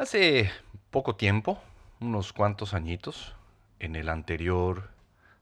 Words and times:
Hace 0.00 0.50
poco 0.90 1.14
tiempo, 1.14 1.60
unos 2.00 2.32
cuantos 2.32 2.72
añitos, 2.72 3.34
en 3.80 3.96
el 3.96 4.08
anterior 4.08 4.88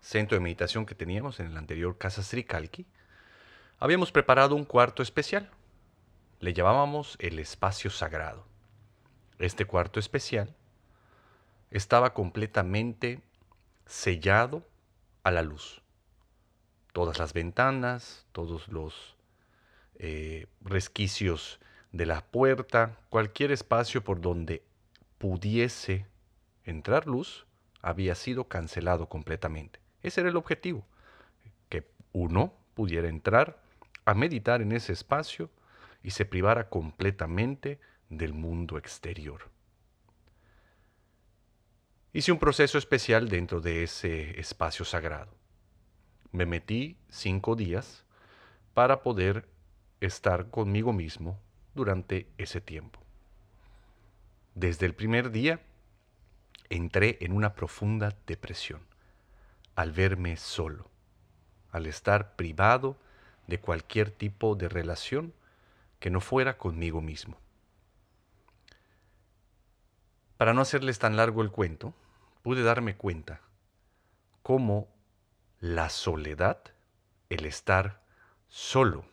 centro 0.01 0.35
de 0.35 0.43
meditación 0.43 0.85
que 0.85 0.97
teníamos, 0.97 1.39
en 1.39 1.47
el 1.47 1.57
anterior 1.57 1.97
Casa 1.97 2.25
Sri 2.25 2.43
Kalki, 2.43 2.85
habíamos 3.79 4.11
preparado 4.11 4.57
un 4.57 4.65
cuarto 4.65 5.01
especial. 5.01 5.49
Le 6.41 6.55
llamábamos 6.55 7.15
el 7.21 7.39
espacio 7.39 7.89
sagrado. 7.89 8.45
Este 9.39 9.65
cuarto 9.65 10.01
especial 10.01 10.57
estaba 11.71 12.13
completamente 12.13 13.21
sellado 13.87 14.67
a 15.23 15.31
la 15.31 15.43
luz. 15.43 15.83
Todas 16.93 17.21
las 17.21 17.33
ventanas, 17.33 18.27
todos 18.33 18.67
los 18.67 19.15
eh, 20.01 20.49
resquicios 20.63 21.61
de 21.93 22.07
la 22.07 22.25
puerta, 22.25 22.99
cualquier 23.09 23.51
espacio 23.51 24.05
por 24.05 24.21
donde 24.21 24.63
pudiese 25.19 26.07
entrar 26.65 27.07
luz, 27.07 27.47
había 27.81 28.15
sido 28.15 28.45
cancelado 28.45 29.09
completamente. 29.09 29.81
Ese 30.03 30.21
era 30.21 30.31
el 30.31 30.37
objetivo, 30.37 30.87
que 31.69 31.89
uno 32.13 32.55
pudiera 32.75 33.09
entrar 33.09 33.63
a 34.05 34.15
meditar 34.15 34.63
en 34.63 34.73
ese 34.73 34.93
espacio 34.93 35.51
y 36.03 36.11
se 36.11 36.25
privara 36.25 36.69
completamente 36.69 37.81
del 38.09 38.33
mundo 38.33 38.79
exterior. 38.79 39.51
Hice 42.13 42.33
un 42.33 42.39
proceso 42.39 42.79
especial 42.79 43.29
dentro 43.29 43.61
de 43.61 43.83
ese 43.83 44.41
espacio 44.41 44.85
sagrado. 44.85 45.37
Me 46.33 46.47
metí 46.47 46.97
cinco 47.09 47.55
días 47.55 48.05
para 48.75 49.03
poder 49.03 49.49
estar 50.01 50.51
conmigo 50.51 50.93
mismo 50.93 51.39
durante 51.79 52.27
ese 52.37 52.61
tiempo. 52.61 53.01
Desde 54.55 54.85
el 54.85 54.95
primer 54.95 55.31
día 55.31 55.61
entré 56.69 57.17
en 57.21 57.33
una 57.33 57.55
profunda 57.55 58.17
depresión 58.27 58.83
al 59.77 59.93
verme 59.93 60.37
solo, 60.37 60.91
al 61.71 61.87
estar 61.87 62.35
privado 62.35 62.97
de 63.47 63.61
cualquier 63.61 64.11
tipo 64.11 64.57
de 64.57 64.69
relación 64.69 65.33
que 66.01 66.11
no 66.11 66.21
fuera 66.21 66.59
conmigo 66.59 67.01
mismo. 67.01 67.39
Para 70.37 70.53
no 70.53 70.61
hacerles 70.61 70.99
tan 70.99 71.17
largo 71.17 71.43
el 71.43 71.53
cuento, 71.53 71.95
pude 72.43 72.63
darme 72.65 72.97
cuenta 72.97 73.41
cómo 74.43 74.89
la 75.61 75.89
soledad, 75.91 76.61
el 77.29 77.45
estar 77.45 78.03
solo 78.49 79.05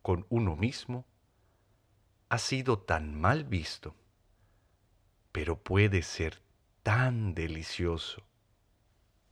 con 0.00 0.24
uno 0.30 0.56
mismo, 0.56 1.04
ha 2.28 2.38
sido 2.38 2.78
tan 2.78 3.18
mal 3.18 3.44
visto, 3.44 3.94
pero 5.32 5.56
puede 5.56 6.02
ser 6.02 6.40
tan 6.82 7.34
delicioso 7.34 8.22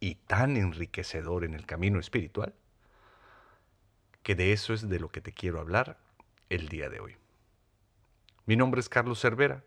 y 0.01 0.17
tan 0.17 0.57
enriquecedor 0.57 1.45
en 1.45 1.55
el 1.55 1.67
camino 1.67 1.99
espiritual, 1.99 2.55
que 4.23 4.35
de 4.35 4.53
eso 4.53 4.75
es 4.75 4.89
de 4.89 5.01
lo 5.01 5.09
que 5.09 5.21
te 5.21 5.33
quiero 5.33 5.61
hablar 5.61 5.99
el 6.51 6.69
día 6.69 6.89
de 6.89 7.01
hoy. 7.01 7.17
Mi 8.47 8.57
nombre 8.57 8.81
es 8.81 8.89
Carlos 8.89 9.21
Cervera, 9.21 9.65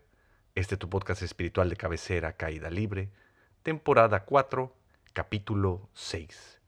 este 0.54 0.74
es 0.74 0.78
tu 0.78 0.88
podcast 0.88 1.22
espiritual 1.22 1.68
de 1.70 1.76
cabecera 1.76 2.32
Caída 2.32 2.70
Libre, 2.70 3.10
temporada 3.62 4.24
4, 4.24 4.74
capítulo 5.12 5.88
6. 5.94 6.60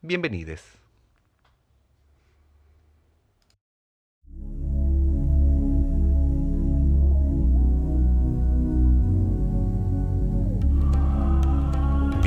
Bienvenidos. 0.00 0.81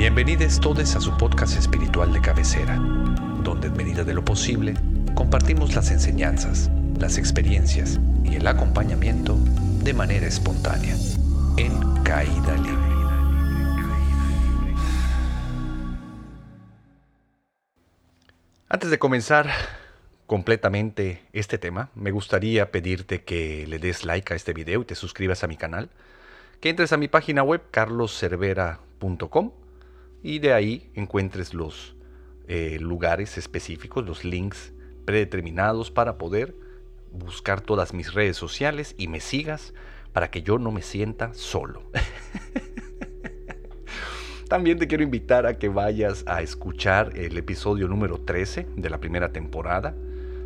Bienvenidos 0.06 0.60
todos 0.60 0.94
a 0.94 1.00
su 1.00 1.16
podcast 1.16 1.58
espiritual 1.58 2.12
de 2.12 2.20
cabecera, 2.20 2.76
donde 3.42 3.66
en 3.66 3.76
medida 3.76 4.04
de 4.04 4.14
lo 4.14 4.24
posible 4.24 4.74
compartimos 5.16 5.74
las 5.74 5.90
enseñanzas, 5.90 6.70
las 6.96 7.18
experiencias 7.18 7.98
y 8.22 8.36
el 8.36 8.46
acompañamiento 8.46 9.36
de 9.82 9.94
manera 9.94 10.28
espontánea, 10.28 10.94
en 11.56 12.04
caída 12.04 12.54
libre. 12.54 12.86
Antes 18.68 18.90
de 18.90 19.00
comenzar 19.00 19.50
completamente 20.28 21.24
este 21.32 21.58
tema, 21.58 21.90
me 21.96 22.12
gustaría 22.12 22.70
pedirte 22.70 23.24
que 23.24 23.66
le 23.66 23.80
des 23.80 24.04
like 24.04 24.32
a 24.32 24.36
este 24.36 24.52
video 24.52 24.82
y 24.82 24.84
te 24.84 24.94
suscribas 24.94 25.42
a 25.42 25.48
mi 25.48 25.56
canal, 25.56 25.90
que 26.60 26.68
entres 26.68 26.92
a 26.92 26.96
mi 26.96 27.08
página 27.08 27.42
web 27.42 27.60
carloscervera.com 27.72 29.65
y 30.22 30.38
de 30.38 30.52
ahí 30.52 30.90
encuentres 30.94 31.54
los 31.54 31.96
eh, 32.48 32.78
lugares 32.80 33.38
específicos, 33.38 34.06
los 34.06 34.24
links 34.24 34.72
predeterminados 35.04 35.90
para 35.90 36.18
poder 36.18 36.54
buscar 37.12 37.60
todas 37.60 37.94
mis 37.94 38.12
redes 38.12 38.36
sociales 38.36 38.94
y 38.98 39.08
me 39.08 39.20
sigas 39.20 39.72
para 40.12 40.30
que 40.30 40.42
yo 40.42 40.58
no 40.58 40.70
me 40.70 40.82
sienta 40.82 41.32
solo. 41.34 41.82
También 44.48 44.78
te 44.78 44.86
quiero 44.86 45.02
invitar 45.02 45.46
a 45.46 45.58
que 45.58 45.68
vayas 45.68 46.22
a 46.26 46.40
escuchar 46.40 47.16
el 47.16 47.36
episodio 47.36 47.88
número 47.88 48.18
13 48.18 48.66
de 48.76 48.90
la 48.90 48.98
primera 48.98 49.32
temporada, 49.32 49.94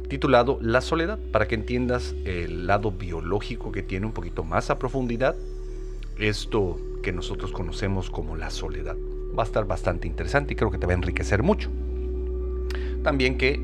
titulado 0.08 0.58
La 0.62 0.80
soledad, 0.80 1.18
para 1.32 1.46
que 1.46 1.54
entiendas 1.54 2.14
el 2.24 2.66
lado 2.66 2.92
biológico 2.92 3.72
que 3.72 3.82
tiene 3.82 4.06
un 4.06 4.12
poquito 4.12 4.42
más 4.42 4.70
a 4.70 4.78
profundidad 4.78 5.36
esto 6.18 6.78
que 7.02 7.12
nosotros 7.12 7.52
conocemos 7.52 8.10
como 8.10 8.36
la 8.36 8.50
soledad 8.50 8.96
va 9.36 9.42
a 9.42 9.46
estar 9.46 9.66
bastante 9.66 10.06
interesante 10.08 10.52
y 10.52 10.56
creo 10.56 10.70
que 10.70 10.78
te 10.78 10.86
va 10.86 10.92
a 10.92 10.96
enriquecer 10.96 11.42
mucho. 11.42 11.70
También 13.02 13.38
que 13.38 13.60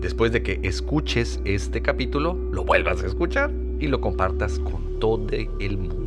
después 0.00 0.32
de 0.32 0.42
que 0.42 0.60
escuches 0.62 1.40
este 1.44 1.82
capítulo, 1.82 2.34
lo 2.34 2.64
vuelvas 2.64 3.02
a 3.02 3.06
escuchar 3.06 3.52
y 3.78 3.86
lo 3.86 4.00
compartas 4.00 4.58
con 4.58 4.98
todo 4.98 5.26
el 5.58 5.78
mundo. 5.78 6.02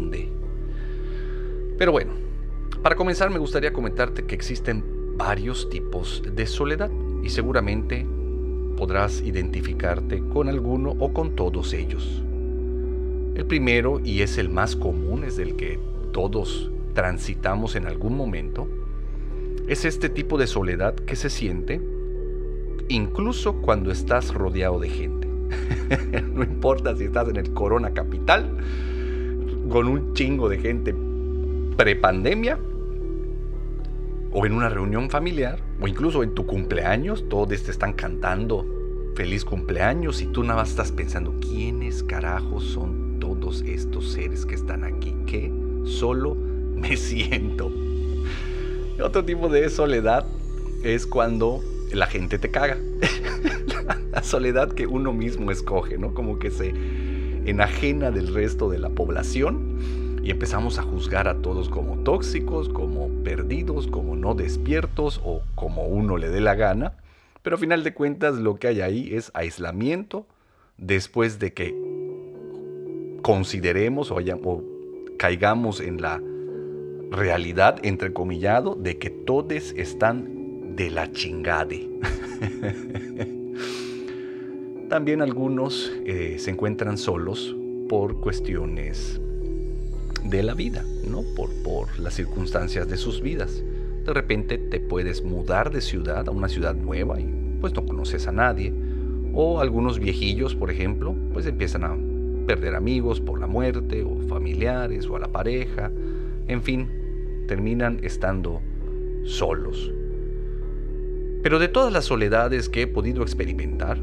Pero 1.77 1.91
bueno, 1.91 2.13
para 2.81 2.95
comenzar 2.95 3.29
me 3.29 3.39
gustaría 3.39 3.73
comentarte 3.73 4.25
que 4.25 4.35
existen 4.35 4.83
varios 5.17 5.69
tipos 5.69 6.23
de 6.33 6.45
soledad 6.45 6.89
y 7.23 7.29
seguramente 7.29 8.05
podrás 8.77 9.21
identificarte 9.21 10.21
con 10.31 10.47
alguno 10.47 10.95
o 10.99 11.13
con 11.13 11.35
todos 11.35 11.73
ellos. 11.73 12.21
El 13.35 13.45
primero, 13.45 13.99
y 14.03 14.21
es 14.21 14.37
el 14.37 14.49
más 14.49 14.75
común, 14.75 15.23
es 15.25 15.39
el 15.39 15.55
que 15.55 15.79
todos 16.13 16.71
transitamos 16.93 17.75
en 17.75 17.87
algún 17.87 18.15
momento, 18.15 18.67
es 19.67 19.85
este 19.85 20.09
tipo 20.09 20.37
de 20.37 20.47
soledad 20.47 20.95
que 20.95 21.15
se 21.15 21.29
siente 21.29 21.81
incluso 22.87 23.61
cuando 23.61 23.91
estás 23.91 24.33
rodeado 24.33 24.79
de 24.79 24.89
gente. 24.89 25.27
no 26.33 26.43
importa 26.43 26.95
si 26.95 27.05
estás 27.05 27.29
en 27.29 27.37
el 27.37 27.53
Corona 27.53 27.93
Capital, 27.93 28.57
con 29.69 29.87
un 29.87 30.13
chingo 30.13 30.49
de 30.49 30.59
gente 30.59 30.95
prepandemia, 31.77 32.59
o 34.31 34.45
en 34.45 34.51
una 34.51 34.69
reunión 34.69 35.09
familiar, 35.09 35.59
o 35.79 35.87
incluso 35.87 36.21
en 36.21 36.33
tu 36.35 36.45
cumpleaños, 36.45 37.27
todos 37.29 37.47
te 37.47 37.71
están 37.71 37.93
cantando 37.93 38.65
feliz 39.15 39.45
cumpleaños 39.45 40.21
y 40.21 40.27
tú 40.27 40.43
nada 40.43 40.55
más 40.59 40.71
estás 40.71 40.91
pensando, 40.91 41.33
¿quiénes 41.39 42.03
carajos 42.03 42.65
son 42.65 43.17
todos 43.19 43.61
estos 43.61 44.11
seres 44.11 44.45
que 44.45 44.55
están 44.55 44.83
aquí? 44.83 45.15
Que 45.25 45.51
solo 45.85 46.35
me 46.35 46.97
siento. 46.97 47.84
Otro 49.01 49.25
tipo 49.25 49.49
de 49.49 49.69
soledad 49.69 50.25
es 50.83 51.05
cuando 51.05 51.61
la 51.91 52.07
gente 52.07 52.37
te 52.37 52.49
caga. 52.49 52.77
la 54.11 54.23
soledad 54.23 54.71
que 54.71 54.87
uno 54.87 55.11
mismo 55.11 55.51
escoge, 55.51 55.97
¿no? 55.97 56.13
Como 56.13 56.39
que 56.39 56.49
se 56.49 56.73
enajena 57.45 58.11
del 58.11 58.33
resto 58.33 58.69
de 58.69 58.79
la 58.79 58.89
población 58.89 60.19
y 60.23 60.31
empezamos 60.31 60.79
a 60.79 60.83
juzgar 60.83 61.27
a 61.27 61.41
todos 61.41 61.69
como 61.69 61.97
tóxicos, 62.03 62.69
como 62.69 63.09
perdidos, 63.23 63.87
como 63.87 64.15
no 64.15 64.33
despiertos 64.33 65.21
o 65.23 65.43
como 65.55 65.85
uno 65.85 66.17
le 66.17 66.29
dé 66.29 66.41
la 66.41 66.55
gana. 66.55 66.93
Pero 67.43 67.57
a 67.57 67.59
final 67.59 67.83
de 67.83 67.93
cuentas 67.93 68.35
lo 68.37 68.55
que 68.55 68.67
hay 68.67 68.81
ahí 68.81 69.13
es 69.13 69.29
aislamiento 69.33 70.25
después 70.77 71.37
de 71.39 71.53
que 71.53 71.75
consideremos 73.21 74.09
o, 74.09 74.15
o 74.15 74.63
caigamos 75.17 75.79
en 75.79 76.01
la 76.01 76.21
realidad, 77.11 77.79
entrecomillado, 77.83 78.75
de 78.75 78.97
que 78.97 79.09
todos 79.09 79.73
están 79.75 80.75
de 80.75 80.89
la 80.89 81.11
chingade. 81.11 81.89
También 84.89 85.21
algunos 85.21 85.91
eh, 86.05 86.35
se 86.37 86.51
encuentran 86.51 86.97
solos 86.97 87.55
por 87.89 88.19
cuestiones 88.19 89.19
de 90.23 90.43
la 90.43 90.53
vida, 90.53 90.83
¿no? 91.09 91.23
Por, 91.35 91.49
por 91.63 91.99
las 91.99 92.15
circunstancias 92.15 92.87
de 92.87 92.97
sus 92.97 93.21
vidas. 93.21 93.63
De 94.05 94.13
repente 94.13 94.57
te 94.57 94.79
puedes 94.79 95.23
mudar 95.23 95.71
de 95.71 95.81
ciudad 95.81 96.27
a 96.27 96.31
una 96.31 96.49
ciudad 96.49 96.75
nueva 96.75 97.19
y 97.19 97.27
pues 97.61 97.73
no 97.73 97.85
conoces 97.85 98.27
a 98.27 98.31
nadie. 98.31 98.73
O 99.33 99.59
algunos 99.59 99.99
viejillos, 99.99 100.55
por 100.55 100.71
ejemplo, 100.71 101.15
pues 101.33 101.45
empiezan 101.45 101.83
a 101.83 101.95
perder 102.45 102.75
amigos 102.75 103.19
por 103.19 103.39
la 103.39 103.47
muerte 103.47 104.03
o 104.03 104.19
familiares 104.27 105.07
o 105.07 105.15
a 105.15 105.19
la 105.19 105.27
pareja, 105.27 105.91
en 106.47 106.61
fin, 106.61 107.45
terminan 107.47 107.99
estando 108.03 108.61
solos. 109.23 109.91
Pero 111.43 111.59
de 111.59 111.67
todas 111.67 111.93
las 111.93 112.05
soledades 112.05 112.69
que 112.69 112.83
he 112.83 112.87
podido 112.87 113.21
experimentar, 113.21 113.99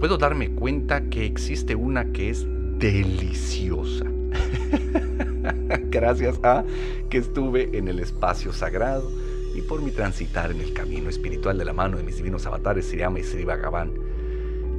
puedo 0.00 0.18
darme 0.18 0.50
cuenta 0.50 1.08
que 1.08 1.24
existe 1.24 1.74
una 1.74 2.12
que 2.12 2.30
es 2.30 2.46
deliciosa. 2.78 4.04
Gracias 5.90 6.38
a 6.42 6.64
que 7.10 7.18
estuve 7.18 7.76
en 7.76 7.88
el 7.88 8.00
espacio 8.00 8.52
sagrado 8.52 9.10
y 9.54 9.62
por 9.62 9.82
mi 9.82 9.90
transitar 9.90 10.50
en 10.50 10.60
el 10.60 10.72
camino 10.72 11.08
espiritual 11.08 11.58
de 11.58 11.64
la 11.64 11.72
mano 11.72 11.96
de 11.96 12.04
mis 12.04 12.16
divinos 12.16 12.46
avatares 12.46 12.86
Siriyama 12.86 13.18
y 13.18 13.24
Sri 13.24 13.44
Bhagavan. 13.44 13.92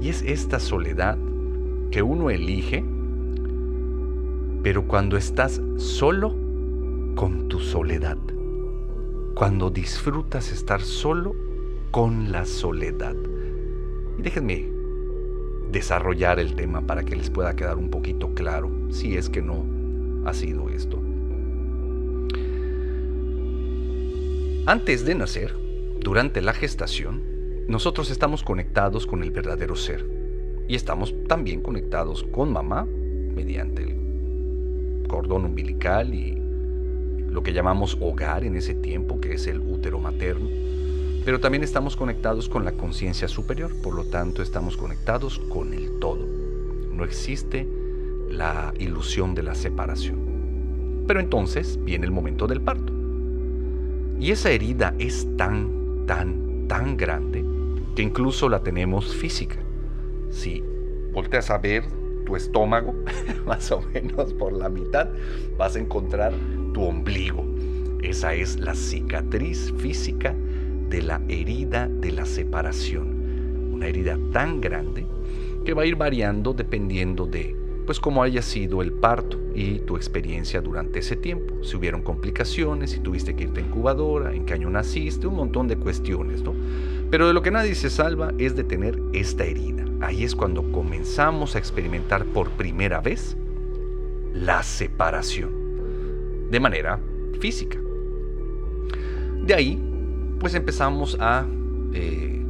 Y 0.02 0.10
es 0.10 0.22
esta 0.22 0.60
soledad 0.60 1.18
que 1.92 2.02
uno 2.02 2.30
elige, 2.30 2.84
pero 4.64 4.88
cuando 4.88 5.18
estás 5.18 5.62
solo 5.78 6.36
con 7.20 7.50
tu 7.50 7.60
soledad. 7.60 8.18
Cuando 9.36 9.70
disfrutas 9.70 10.54
estar 10.54 10.80
solo 10.80 11.36
con 11.92 12.32
la 12.32 12.46
soledad. 12.46 13.18
Y 14.18 14.22
déjenme 14.22 14.70
desarrollar 15.70 16.40
el 16.40 16.56
tema 16.56 16.80
para 16.88 17.04
que 17.04 17.18
les 17.18 17.30
pueda 17.30 17.58
quedar 17.58 17.78
un 17.78 17.90
poquito 17.90 18.34
claro, 18.36 18.72
si 18.90 19.18
es 19.18 19.30
que 19.30 19.42
no 19.42 19.66
ha 20.26 20.34
sido 20.34 20.70
esto. 20.70 20.98
Antes 24.66 25.04
de 25.04 25.16
nacer, 25.16 25.54
durante 26.00 26.42
la 26.42 26.54
gestación, 26.54 27.22
nosotros 27.68 28.12
estamos 28.12 28.44
conectados 28.44 29.06
con 29.06 29.24
el 29.24 29.32
verdadero 29.32 29.76
ser 29.76 30.10
y 30.70 30.76
estamos 30.76 31.14
también 31.28 31.60
conectados 31.60 32.24
con 32.32 32.54
mamá 32.54 32.86
mediante 32.86 33.84
el 33.84 35.06
cordón 35.10 35.44
umbilical 35.44 36.14
y 36.14 36.39
lo 37.32 37.44
que 37.44 37.54
llamamos 37.54 37.98
hogar 38.00 38.44
en 38.44 38.56
ese 38.56 38.74
tiempo, 38.74 39.20
que 39.20 39.34
es 39.34 39.48
el 39.48 39.60
útero 39.60 40.00
materno. 40.00 40.50
Pero 41.26 41.40
también 41.40 41.64
estamos 41.64 41.96
conectados 41.96 42.50
con 42.50 42.66
la 42.66 42.72
conciencia 42.72 43.28
superior, 43.28 43.72
por 43.82 43.94
lo 43.94 44.06
tanto 44.06 44.42
estamos 44.42 44.78
conectados 44.78 45.40
con 45.50 45.74
el 45.74 46.00
todo. 46.00 46.26
No 46.92 47.04
existe 47.04 47.68
la 48.30 48.74
ilusión 48.80 49.36
de 49.36 49.44
la 49.44 49.56
separación. 49.56 51.04
Pero 51.08 51.20
entonces 51.20 51.80
viene 51.84 52.06
el 52.06 52.12
momento 52.12 52.48
del 52.48 52.62
parto. 52.62 52.94
Y 54.20 54.32
esa 54.32 54.52
herida 54.52 54.94
es 55.00 55.28
tan, 55.38 56.06
tan, 56.06 56.68
tan 56.68 56.98
grande 56.98 57.44
que 57.96 58.02
incluso 58.02 58.50
la 58.50 58.62
tenemos 58.62 59.16
física. 59.16 59.58
Si 60.30 60.64
volteas 61.12 61.50
a 61.50 61.58
ver 61.58 61.84
tu 62.26 62.36
estómago, 62.36 62.94
más 63.46 63.72
o 63.72 63.82
menos 63.94 64.34
por 64.34 64.54
la 64.54 64.70
mitad, 64.70 65.10
vas 65.58 65.76
a 65.76 65.80
encontrar 65.80 66.34
tu 66.74 66.84
ombligo. 66.84 67.46
Esa 68.02 68.34
es 68.34 68.60
la 68.60 68.76
cicatriz 68.76 69.74
física 69.78 70.36
de 70.90 71.02
la 71.02 71.22
herida 71.28 71.88
de 71.88 72.12
la 72.12 72.26
separación. 72.26 73.72
Una 73.74 73.88
herida 73.88 74.18
tan 74.32 74.62
grande 74.62 75.06
que 75.66 75.74
va 75.74 75.84
a 75.84 75.86
ir 75.86 75.96
variando 75.96 76.54
dependiendo 76.54 77.26
de 77.26 77.56
pues 77.90 78.00
cómo 78.00 78.22
haya 78.22 78.44
sido 78.44 78.84
el 78.84 78.92
parto 78.92 79.40
y 79.56 79.80
tu 79.80 79.98
experiencia 79.98 80.62
durante 80.62 81.00
ese 81.00 81.16
tiempo. 81.16 81.56
Si 81.64 81.76
hubieron 81.76 82.04
complicaciones, 82.04 82.92
si 82.92 83.00
tuviste 83.00 83.36
que 83.36 83.46
irte 83.46 83.62
a 83.62 83.66
incubadora, 83.66 84.32
en 84.32 84.46
qué 84.46 84.54
año 84.54 84.70
naciste, 84.70 85.26
un 85.26 85.36
montón 85.36 85.68
de 85.68 85.76
cuestiones, 85.76 86.44
¿no? 86.44 86.54
Pero 87.10 87.28
de 87.28 87.34
lo 87.34 87.42
que 87.42 87.50
nadie 87.50 87.74
se 87.74 87.90
salva 87.90 88.32
es 88.38 88.56
de 88.56 88.64
tener 88.64 89.02
esta 89.12 89.44
herida. 89.44 89.86
Ahí 90.02 90.24
es 90.24 90.36
cuando 90.36 90.72
comenzamos 90.72 91.56
a 91.56 91.58
experimentar 91.58 92.26
por 92.26 92.52
primera 92.52 93.02
vez 93.02 93.36
la 94.34 94.62
separación, 94.62 95.59
de 96.50 96.60
manera 96.60 97.00
física. 97.40 97.80
De 99.46 99.54
ahí, 99.54 99.82
pues 100.40 100.54
empezamos 100.56 101.18
a 101.20 101.46
eh, 101.94 102.42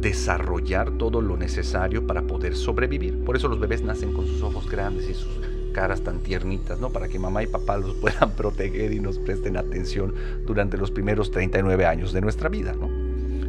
desarrollar 0.00 0.92
todo 0.92 1.20
lo 1.20 1.36
necesario 1.36 2.06
para 2.06 2.22
poder 2.22 2.54
sobrevivir. 2.54 3.24
Por 3.24 3.36
eso 3.36 3.48
los 3.48 3.60
bebés 3.60 3.82
nacen 3.82 4.12
con 4.12 4.26
sus 4.26 4.42
ojos 4.42 4.68
grandes 4.70 5.08
y 5.08 5.14
sus 5.14 5.40
caras 5.72 6.02
tan 6.02 6.20
tiernitas, 6.20 6.80
¿no? 6.80 6.90
Para 6.90 7.08
que 7.08 7.18
mamá 7.18 7.42
y 7.42 7.46
papá 7.46 7.78
los 7.78 7.94
puedan 8.00 8.32
proteger 8.32 8.92
y 8.92 9.00
nos 9.00 9.18
presten 9.18 9.56
atención 9.56 10.14
durante 10.46 10.76
los 10.76 10.90
primeros 10.90 11.30
39 11.30 11.86
años 11.86 12.12
de 12.12 12.20
nuestra 12.20 12.48
vida, 12.48 12.72
¿no? 12.72 12.88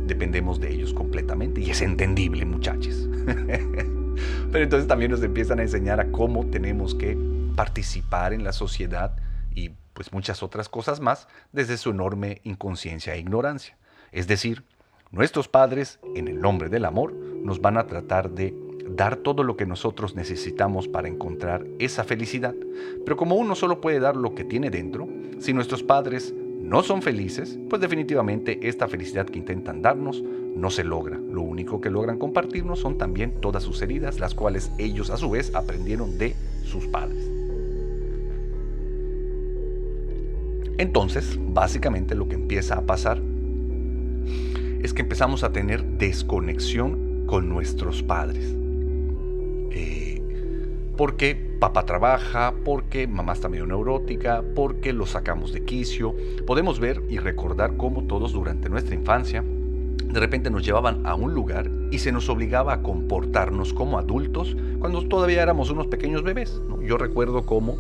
Dependemos 0.05 0.59
de 0.59 0.71
ellos 0.71 0.93
completamente 0.93 1.61
y 1.61 1.69
es 1.69 1.81
entendible, 1.81 2.45
muchachos. 2.45 3.07
Pero 4.51 4.63
entonces 4.63 4.87
también 4.87 5.11
nos 5.11 5.21
empiezan 5.21 5.59
a 5.59 5.61
enseñar 5.61 5.99
a 5.99 6.11
cómo 6.11 6.47
tenemos 6.47 6.95
que 6.95 7.17
participar 7.55 8.33
en 8.33 8.43
la 8.43 8.53
sociedad 8.53 9.15
y 9.55 9.71
pues 9.99 10.13
muchas 10.13 10.43
otras 10.43 10.69
cosas 10.69 11.01
más 11.01 11.27
desde 11.51 11.75
su 11.75 11.89
enorme 11.89 12.39
inconsciencia 12.45 13.15
e 13.15 13.19
ignorancia. 13.19 13.77
Es 14.13 14.27
decir, 14.27 14.63
Nuestros 15.11 15.47
padres, 15.47 15.99
en 16.13 16.27
el 16.27 16.39
nombre 16.39 16.69
del 16.69 16.85
amor, 16.85 17.13
nos 17.13 17.61
van 17.61 17.77
a 17.77 17.87
tratar 17.87 18.29
de 18.29 18.53
dar 18.89 19.15
todo 19.15 19.41
lo 19.43 19.57
que 19.57 19.65
nosotros 19.65 20.13
necesitamos 20.13 20.87
para 20.87 21.07
encontrar 21.07 21.65
esa 21.79 22.03
felicidad. 22.03 22.53
Pero 23.05 23.17
como 23.17 23.35
uno 23.35 23.55
solo 23.55 23.81
puede 23.81 23.99
dar 23.99 24.15
lo 24.15 24.35
que 24.35 24.43
tiene 24.43 24.69
dentro, 24.69 25.07
si 25.39 25.51
nuestros 25.51 25.81
padres 25.81 26.31
no 26.59 26.83
son 26.83 27.01
felices, 27.01 27.57
pues 27.71 27.81
definitivamente 27.81 28.59
esta 28.69 28.87
felicidad 28.87 29.25
que 29.25 29.39
intentan 29.39 29.81
darnos 29.81 30.21
no 30.21 30.69
se 30.69 30.83
logra. 30.83 31.17
Lo 31.17 31.41
único 31.41 31.81
que 31.81 31.89
logran 31.89 32.19
compartirnos 32.19 32.77
son 32.77 32.99
también 32.99 33.41
todas 33.41 33.63
sus 33.63 33.81
heridas, 33.81 34.19
las 34.19 34.35
cuales 34.35 34.71
ellos 34.77 35.09
a 35.09 35.17
su 35.17 35.31
vez 35.31 35.55
aprendieron 35.55 36.19
de 36.19 36.35
sus 36.65 36.85
padres. 36.85 37.28
Entonces, 40.79 41.37
básicamente 41.37 42.15
lo 42.15 42.29
que 42.29 42.35
empieza 42.35 42.75
a 42.75 42.85
pasar 42.85 43.21
es 44.81 44.93
que 44.93 45.01
empezamos 45.01 45.43
a 45.43 45.51
tener 45.51 45.83
desconexión 45.83 47.25
con 47.27 47.49
nuestros 47.49 48.01
padres. 48.01 48.55
Eh, 49.71 50.21
porque 50.95 51.35
papá 51.59 51.85
trabaja, 51.85 52.53
porque 52.63 53.07
mamá 53.07 53.33
está 53.33 53.49
medio 53.49 53.65
neurótica, 53.65 54.41
porque 54.55 54.93
lo 54.93 55.05
sacamos 55.05 55.51
de 55.51 55.65
quicio. 55.65 56.15
Podemos 56.47 56.79
ver 56.79 57.03
y 57.09 57.17
recordar 57.17 57.75
cómo 57.75 58.05
todos 58.05 58.31
durante 58.31 58.69
nuestra 58.69 58.95
infancia 58.95 59.43
de 59.43 60.19
repente 60.19 60.49
nos 60.49 60.65
llevaban 60.65 61.05
a 61.05 61.13
un 61.13 61.33
lugar 61.33 61.69
y 61.91 61.99
se 61.99 62.13
nos 62.13 62.29
obligaba 62.29 62.73
a 62.73 62.81
comportarnos 62.81 63.73
como 63.73 63.99
adultos 63.99 64.55
cuando 64.79 65.05
todavía 65.05 65.43
éramos 65.43 65.71
unos 65.71 65.87
pequeños 65.87 66.23
bebés. 66.23 66.61
Yo 66.81 66.97
recuerdo 66.97 67.45
cómo 67.45 67.77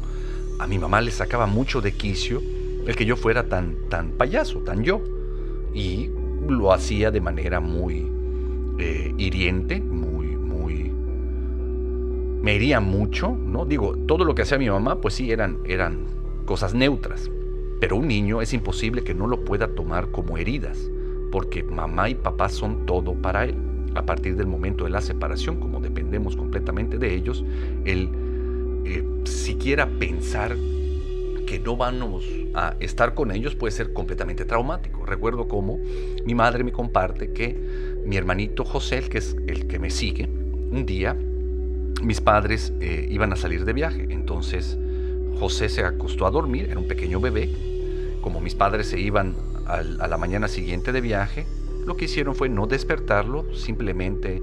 a 0.59 0.67
mi 0.67 0.77
mamá 0.77 0.99
le 0.99 1.11
sacaba 1.11 1.47
mucho 1.47 1.79
de 1.79 1.93
quicio 1.93 2.41
el 2.89 2.95
que 2.95 3.05
yo 3.05 3.15
fuera 3.15 3.47
tan, 3.47 3.75
tan 3.87 4.13
payaso, 4.13 4.61
tan 4.61 4.83
yo. 4.83 4.99
Y 5.75 6.09
lo 6.47 6.73
hacía 6.73 7.11
de 7.11 7.21
manera 7.21 7.59
muy 7.59 8.07
eh, 8.79 9.13
hiriente, 9.15 9.79
muy, 9.79 10.35
muy... 10.35 10.91
Me 12.41 12.55
hería 12.55 12.79
mucho, 12.79 13.29
¿no? 13.29 13.65
Digo, 13.65 13.95
todo 14.07 14.25
lo 14.25 14.33
que 14.33 14.41
hacía 14.41 14.57
mi 14.57 14.71
mamá, 14.71 15.01
pues 15.01 15.13
sí, 15.13 15.31
eran, 15.31 15.59
eran 15.65 15.99
cosas 16.45 16.73
neutras. 16.73 17.29
Pero 17.79 17.95
un 17.95 18.07
niño 18.07 18.41
es 18.41 18.53
imposible 18.53 19.03
que 19.03 19.13
no 19.13 19.27
lo 19.27 19.45
pueda 19.45 19.67
tomar 19.67 20.09
como 20.09 20.39
heridas, 20.39 20.89
porque 21.31 21.61
mamá 21.61 22.09
y 22.09 22.15
papá 22.15 22.49
son 22.49 22.87
todo 22.87 23.13
para 23.13 23.45
él. 23.45 23.55
A 23.93 24.01
partir 24.03 24.35
del 24.35 24.47
momento 24.47 24.85
de 24.85 24.89
la 24.89 25.01
separación, 25.01 25.59
como 25.59 25.79
dependemos 25.79 26.35
completamente 26.35 26.97
de 26.97 27.13
ellos, 27.13 27.45
el 27.85 28.09
eh, 28.85 29.03
siquiera 29.25 29.87
pensar 29.87 30.55
que 31.49 31.57
no 31.57 31.75
vamos 31.75 32.29
a 32.53 32.75
estar 32.79 33.15
con 33.15 33.31
ellos 33.31 33.55
puede 33.55 33.71
ser 33.71 33.91
completamente 33.91 34.45
traumático. 34.45 35.03
Recuerdo 35.03 35.47
cómo 35.47 35.79
mi 36.23 36.35
madre 36.35 36.63
me 36.63 36.71
comparte 36.71 37.33
que 37.33 37.57
mi 38.05 38.17
hermanito 38.17 38.63
José, 38.63 39.01
que 39.09 39.17
es 39.17 39.35
el 39.47 39.65
que 39.65 39.79
me 39.79 39.89
sigue, 39.89 40.25
un 40.25 40.85
día 40.85 41.17
mis 42.03 42.21
padres 42.21 42.71
eh, 42.81 43.07
iban 43.09 43.33
a 43.33 43.35
salir 43.35 43.65
de 43.65 43.73
viaje. 43.73 44.05
Entonces 44.11 44.77
José 45.39 45.69
se 45.69 45.83
acostó 45.83 46.27
a 46.27 46.29
dormir, 46.29 46.67
era 46.69 46.79
un 46.79 46.87
pequeño 46.87 47.19
bebé. 47.19 47.49
Como 48.21 48.41
mis 48.41 48.53
padres 48.53 48.85
se 48.85 48.99
iban 48.99 49.33
a 49.65 49.81
la 49.81 50.17
mañana 50.17 50.47
siguiente 50.47 50.91
de 50.91 51.01
viaje, 51.01 51.47
lo 51.83 51.97
que 51.97 52.05
hicieron 52.05 52.35
fue 52.35 52.49
no 52.49 52.67
despertarlo, 52.67 53.55
simplemente 53.55 54.39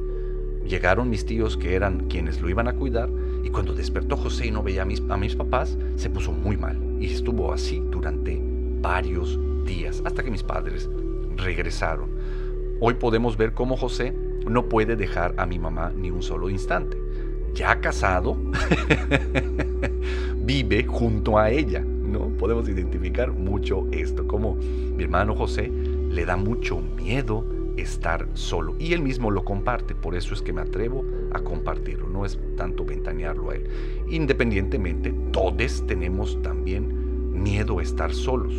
llegaron 0.66 1.08
mis 1.08 1.24
tíos 1.24 1.56
que 1.56 1.76
eran 1.76 2.08
quienes 2.08 2.40
lo 2.40 2.48
iban 2.48 2.66
a 2.66 2.72
cuidar 2.72 3.08
y 3.44 3.50
cuando 3.50 3.74
despertó 3.74 4.16
José 4.16 4.46
y 4.46 4.50
no 4.50 4.64
veía 4.64 4.82
a 4.82 5.16
mis 5.16 5.36
papás, 5.36 5.78
se 5.94 6.10
puso 6.10 6.32
muy 6.32 6.56
mal 6.56 6.85
y 6.98 7.06
estuvo 7.06 7.52
así 7.52 7.82
durante 7.90 8.40
varios 8.80 9.38
días 9.64 10.02
hasta 10.04 10.22
que 10.22 10.30
mis 10.30 10.42
padres 10.42 10.88
regresaron. 11.36 12.10
Hoy 12.80 12.94
podemos 12.94 13.36
ver 13.36 13.52
cómo 13.52 13.76
José 13.76 14.14
no 14.46 14.68
puede 14.68 14.96
dejar 14.96 15.34
a 15.36 15.46
mi 15.46 15.58
mamá 15.58 15.92
ni 15.96 16.10
un 16.10 16.22
solo 16.22 16.48
instante. 16.48 16.96
Ya 17.54 17.80
casado, 17.80 18.36
vive 20.36 20.84
junto 20.84 21.38
a 21.38 21.50
ella. 21.50 21.80
¿no? 21.80 22.28
Podemos 22.38 22.68
identificar 22.68 23.32
mucho 23.32 23.86
esto, 23.92 24.26
como 24.28 24.54
mi 24.54 25.02
hermano 25.02 25.34
José 25.34 25.70
le 26.10 26.24
da 26.24 26.36
mucho 26.36 26.80
miedo 26.80 27.44
estar 27.76 28.28
solo. 28.34 28.74
Y 28.78 28.92
él 28.92 29.02
mismo 29.02 29.30
lo 29.30 29.44
comparte, 29.44 29.94
por 29.94 30.14
eso 30.14 30.34
es 30.34 30.42
que 30.42 30.52
me 30.52 30.60
atrevo 30.60 31.04
a 31.32 31.40
compartirlo, 31.40 32.08
no 32.08 32.24
es 32.24 32.38
tanto 32.56 32.84
ventanearlo 32.84 33.50
a 33.50 33.56
él. 33.56 33.68
Independientemente, 34.08 35.12
todos 35.32 35.86
tenemos 35.86 36.40
también 36.42 37.42
miedo 37.42 37.78
a 37.78 37.82
estar 37.82 38.12
solos. 38.12 38.54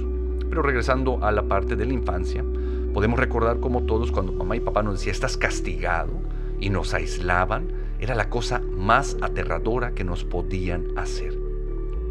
Pero 0.50 0.62
regresando 0.62 1.24
a 1.24 1.32
la 1.32 1.44
parte 1.48 1.76
de 1.76 1.86
la 1.86 1.94
infancia, 1.94 2.44
podemos 2.94 3.20
recordar 3.20 3.60
como 3.60 3.84
todos 3.84 4.12
cuando 4.12 4.32
mamá 4.32 4.56
y 4.56 4.62
papá 4.62 4.82
nos 4.82 4.96
decían, 4.96 5.14
estás 5.14 5.38
castigado, 5.38 6.12
y 6.60 6.70
nos 6.70 6.94
aislaban, 6.94 7.68
era 8.00 8.16
la 8.16 8.30
cosa 8.30 8.62
más 8.76 9.18
aterradora 9.22 9.94
que 9.94 10.04
nos 10.04 10.24
podían 10.24 10.86
hacer. 10.96 11.38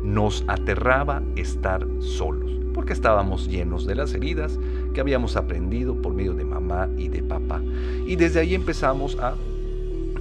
Nos 0.03 0.45
aterraba 0.47 1.23
estar 1.37 1.87
solos, 1.99 2.53
porque 2.75 2.93
estábamos 2.93 3.49
llenos 3.49 3.87
de 3.87 3.95
las 3.95 4.15
heridas 4.15 4.59
que 4.97 5.03
habíamos 5.03 5.37
aprendido 5.37 6.01
por 6.01 6.15
medio 6.15 6.33
de 6.33 6.47
mamá 6.47 6.89
y 6.97 7.09
de 7.09 7.23
papá. 7.23 7.61
Y 8.07 8.17
desde 8.17 8.41
ahí 8.41 8.55
empezamos 8.55 9.19
a 9.21 9.35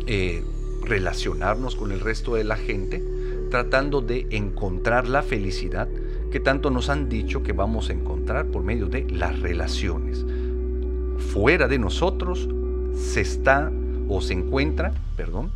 eh, 0.06 0.44
relacionarnos 0.82 1.78
con 1.78 1.94
el 1.94 2.02
resto 2.02 2.36
de 2.36 2.44
la 2.44 2.58
gente, 2.58 3.02
tratando 3.50 4.02
de 4.02 4.28
encontrar 4.32 5.08
la 5.08 5.24
felicidad 5.24 5.88
que 6.30 6.42
tanto 6.42 6.72
nos 6.72 6.90
han 6.90 7.08
dicho 7.08 7.42
que 7.42 7.54
vamos 7.54 7.90
a 7.90 7.94
encontrar 7.94 8.48
por 8.48 8.64
medio 8.64 8.88
de 8.88 9.10
las 9.10 9.40
relaciones. 9.40 10.26
Fuera 11.32 11.70
de 11.70 11.80
nosotros 11.80 12.50
se 12.98 13.22
está 13.22 13.72
o 14.10 14.20
se 14.20 14.34
encuentra, 14.34 14.92
perdón, 15.16 15.54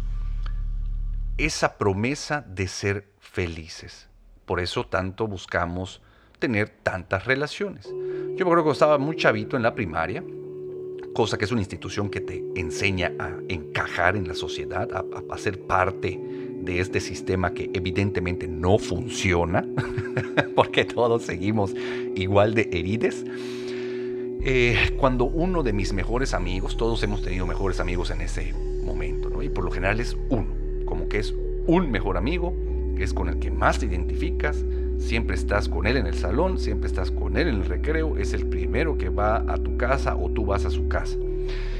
esa 1.38 1.78
promesa 1.78 2.46
de 2.48 2.70
ser 2.70 3.10
felices. 3.20 4.08
Por 4.46 4.62
eso 4.62 4.86
tanto 4.86 5.28
buscamos 5.28 6.02
tener 6.40 6.70
tantas 6.70 7.26
relaciones. 7.26 7.86
Yo 7.88 8.46
me 8.46 8.52
acuerdo 8.52 8.66
que 8.66 8.72
estaba 8.72 8.98
muy 8.98 9.16
chavito 9.16 9.58
en 9.58 9.64
la 9.64 9.76
primaria, 9.76 10.24
cosa 11.14 11.38
que 11.38 11.46
es 11.46 11.52
una 11.52 11.62
institución 11.62 12.10
que 12.10 12.22
te 12.22 12.44
enseña 12.56 13.12
a 13.20 13.32
encajar 13.50 14.16
en 14.16 14.28
la 14.28 14.34
sociedad, 14.34 14.90
a, 14.94 15.04
a 15.34 15.38
ser 15.38 15.60
parte 15.62 16.20
de 16.62 16.80
este 16.80 17.00
sistema 17.00 17.54
que 17.54 17.70
evidentemente 17.74 18.48
no 18.48 18.78
funciona, 18.78 19.66
porque 20.56 20.86
todos 20.86 21.24
seguimos 21.24 21.74
igual 22.16 22.54
de 22.54 22.70
herides. 22.72 23.26
Eh, 24.42 24.96
cuando 24.98 25.26
uno 25.26 25.64
de 25.64 25.74
mis 25.74 25.92
mejores 25.92 26.34
amigos, 26.34 26.78
todos 26.78 27.04
hemos 27.04 27.22
tenido 27.22 27.46
mejores 27.46 27.80
amigos 27.80 28.10
en 28.10 28.22
ese 28.22 28.54
momento, 28.84 29.30
¿no? 29.30 29.42
y 29.44 29.50
por 29.50 29.66
lo 29.66 29.72
general 29.72 30.00
es 30.00 30.16
uno, 30.30 30.48
como 30.86 31.10
que 31.10 31.20
es 31.20 31.34
un 31.68 31.92
mejor 31.92 32.16
amigo, 32.16 32.54
es 32.98 33.14
con 33.14 33.30
el 33.30 33.40
que 33.40 33.52
más 33.52 33.80
te 33.80 33.86
identificas, 33.86 34.64
siempre 35.00 35.36
estás 35.36 35.68
con 35.68 35.88
él 35.88 35.98
en 35.98 36.06
el 36.06 36.14
salón, 36.14 36.60
siempre 36.60 36.88
estás 36.88 37.10
con 37.10 37.38
él 37.38 37.48
en 37.48 37.56
el 37.56 37.66
recreo, 37.66 38.18
es 38.18 38.34
el 38.34 38.46
primero 38.46 38.98
que 38.98 39.10
va 39.10 39.38
a 39.48 39.58
tu 39.58 39.78
casa 39.78 40.16
o 40.16 40.30
tú 40.30 40.46
vas 40.46 40.66
a 40.66 40.70
su 40.70 40.88
casa. 40.88 41.18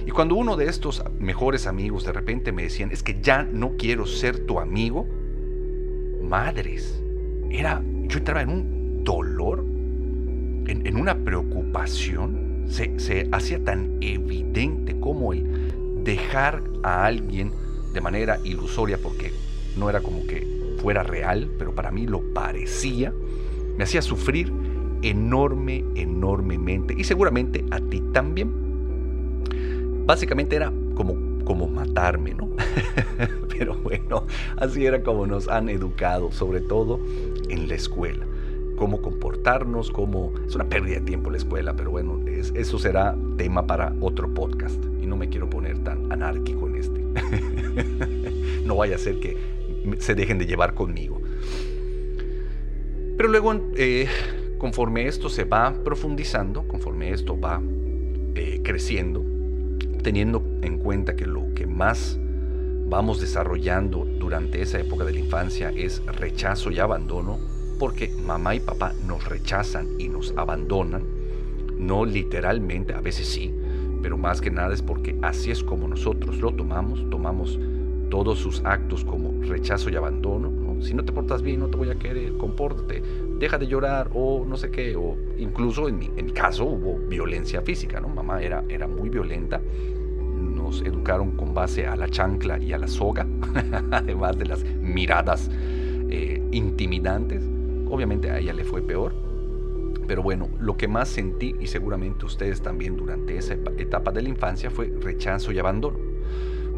Y 0.08 0.12
cuando 0.12 0.36
uno 0.36 0.56
de 0.56 0.66
estos 0.66 1.04
mejores 1.20 1.68
amigos 1.68 2.06
de 2.06 2.14
repente 2.14 2.52
me 2.52 2.64
decían, 2.64 2.92
es 2.92 3.04
que 3.04 3.22
ya 3.22 3.44
no 3.44 3.76
quiero 3.78 4.08
ser 4.08 4.46
tu 4.46 4.60
amigo, 4.60 5.06
madres, 6.24 7.04
era, 7.52 7.84
yo 8.08 8.18
entraba 8.18 8.42
en 8.42 8.50
un 8.50 9.04
dolor, 9.04 9.64
en, 10.68 10.96
una 10.96 11.16
preocupación, 11.16 12.66
se, 12.68 13.00
se 13.00 13.28
hacía 13.32 13.64
tan 13.64 13.98
evidente 14.02 15.00
como 15.00 15.34
el 15.34 16.04
dejar 16.04 16.64
a 16.84 17.06
alguien 17.06 17.52
de 17.94 18.02
manera 18.02 18.40
ilusoria, 18.44 18.98
porque 19.02 19.32
no 19.78 19.90
era 19.90 20.02
como 20.02 20.26
que 20.26 20.49
fuera 20.80 21.04
real, 21.04 21.50
pero 21.58 21.76
para 21.76 21.92
mí 21.92 22.08
lo 22.08 22.22
parecía, 22.34 23.14
me 23.78 23.84
hacía 23.84 24.02
sufrir 24.02 24.52
enorme, 25.02 25.84
enormemente, 25.96 26.96
y 26.98 27.04
seguramente 27.04 27.66
a 27.72 27.80
ti 27.80 28.02
también. 28.14 28.52
Básicamente 30.06 30.56
era 30.56 30.72
como, 30.96 31.16
como 31.46 31.68
matarme, 31.68 32.34
¿no? 32.34 32.50
pero 33.50 33.76
bueno, 33.76 34.26
así 34.58 34.86
era 34.86 35.04
como 35.04 35.28
nos 35.28 35.48
han 35.48 35.70
educado, 35.70 36.32
sobre 36.32 36.62
todo 36.62 37.00
en 37.50 37.68
la 37.68 37.76
escuela. 37.76 38.26
Cómo 38.76 39.02
comportarnos, 39.02 39.92
cómo... 39.92 40.34
Es 40.48 40.56
una 40.56 40.70
pérdida 40.70 40.96
de 40.96 41.02
tiempo 41.02 41.30
la 41.30 41.38
escuela, 41.38 41.76
pero 41.76 41.92
bueno, 41.92 42.22
eso 42.28 42.80
será 42.80 43.16
tema 43.38 43.68
para 43.68 43.94
otro 44.00 44.34
podcast. 44.34 44.82
Y 45.02 45.06
no 45.06 45.18
me 45.18 45.28
quiero 45.28 45.50
poner 45.50 45.80
tan 45.80 46.10
anárquico 46.12 46.68
en 46.68 46.76
este. 46.78 47.02
no 48.66 48.78
vaya 48.78 48.96
a 48.96 49.00
ser 49.00 49.20
que 49.20 49.36
se 50.00 50.16
dejen 50.16 50.38
de 50.38 50.46
llevar 50.46 50.74
conmigo. 50.74 51.22
Pero 53.18 53.30
luego, 53.30 53.54
eh, 53.76 54.08
conforme 54.58 55.08
esto 55.08 55.30
se 55.30 55.44
va 55.44 55.74
profundizando, 55.84 56.68
conforme 56.68 57.12
esto 57.12 57.40
va 57.40 57.62
eh, 58.36 58.62
creciendo, 58.64 59.26
teniendo 60.02 60.44
en 60.62 60.78
cuenta 60.78 61.16
que 61.16 61.26
lo 61.26 61.54
que 61.54 61.68
más 61.68 62.18
vamos 62.88 63.20
desarrollando 63.20 64.06
durante 64.06 64.62
esa 64.62 64.80
época 64.80 65.06
de 65.06 65.14
la 65.14 65.20
infancia 65.20 65.72
es 65.76 66.04
rechazo 66.06 66.72
y 66.72 66.80
abandono, 66.80 67.40
porque 67.78 68.10
mamá 68.10 68.56
y 68.56 68.60
papá 68.60 68.94
nos 69.06 69.26
rechazan 69.26 70.00
y 70.00 70.10
nos 70.10 70.34
abandonan, 70.38 71.04
no 71.78 72.06
literalmente, 72.06 72.94
a 72.94 73.02
veces 73.02 73.28
sí, 73.28 73.54
pero 74.02 74.18
más 74.18 74.42
que 74.42 74.50
nada 74.50 74.74
es 74.74 74.82
porque 74.82 75.18
así 75.22 75.52
es 75.52 75.64
como 75.64 75.88
nosotros 75.88 76.38
lo 76.40 76.54
tomamos, 76.54 77.10
tomamos 77.10 77.60
todos 78.10 78.40
sus 78.40 78.64
actos 78.66 79.06
como 79.06 79.42
rechazo 79.44 79.90
y 79.90 79.96
abandono. 79.96 80.82
Si 80.82 80.94
no 80.94 81.04
te 81.04 81.12
portas 81.12 81.42
bien, 81.42 81.60
no 81.60 81.68
te 81.68 81.78
voy 81.78 81.90
a 81.90 81.96
querer, 81.96 82.38
compórtate, 82.38 83.02
deja 83.38 83.58
de 83.58 83.68
llorar 83.68 84.10
o 84.14 84.46
no 84.46 84.58
sé 84.58 84.72
qué. 84.72 84.96
O 84.96 85.18
incluso 85.38 85.88
en 85.88 86.00
mi, 86.00 86.12
en 86.18 86.30
caso 86.32 86.66
hubo 86.66 86.98
violencia 87.08 87.62
física, 87.62 88.00
¿no? 88.00 88.10
Mamá 88.10 88.42
era, 88.42 88.64
era 88.70 88.88
muy 88.88 89.10
violenta. 89.10 89.62
Nos 89.62 90.82
educaron 90.82 91.32
con 91.32 91.54
base 91.54 91.86
a 91.86 91.96
la 91.96 92.08
chancla 92.08 92.60
y 92.60 92.74
a 92.74 92.78
la 92.78 92.88
soga, 92.88 93.28
además 93.92 94.38
de 94.38 94.46
las 94.46 94.64
miradas 94.64 95.50
eh, 96.10 96.42
intimidantes. 96.52 97.44
Obviamente 97.90 98.30
a 98.30 98.40
ella 98.40 98.54
le 98.54 98.64
fue 98.64 98.82
peor. 98.82 99.14
Pero 100.08 100.24
bueno, 100.24 100.50
lo 100.60 100.76
que 100.76 100.88
más 100.88 101.08
sentí, 101.08 101.56
y 101.60 101.68
seguramente 101.68 102.26
ustedes 102.26 102.62
también 102.62 102.96
durante 102.96 103.38
esa 103.38 103.54
etapa 103.78 104.12
de 104.12 104.24
la 104.24 104.30
infancia, 104.30 104.72
fue 104.72 104.92
rechazo 105.02 105.52
y 105.52 105.60
abandono. 105.60 106.00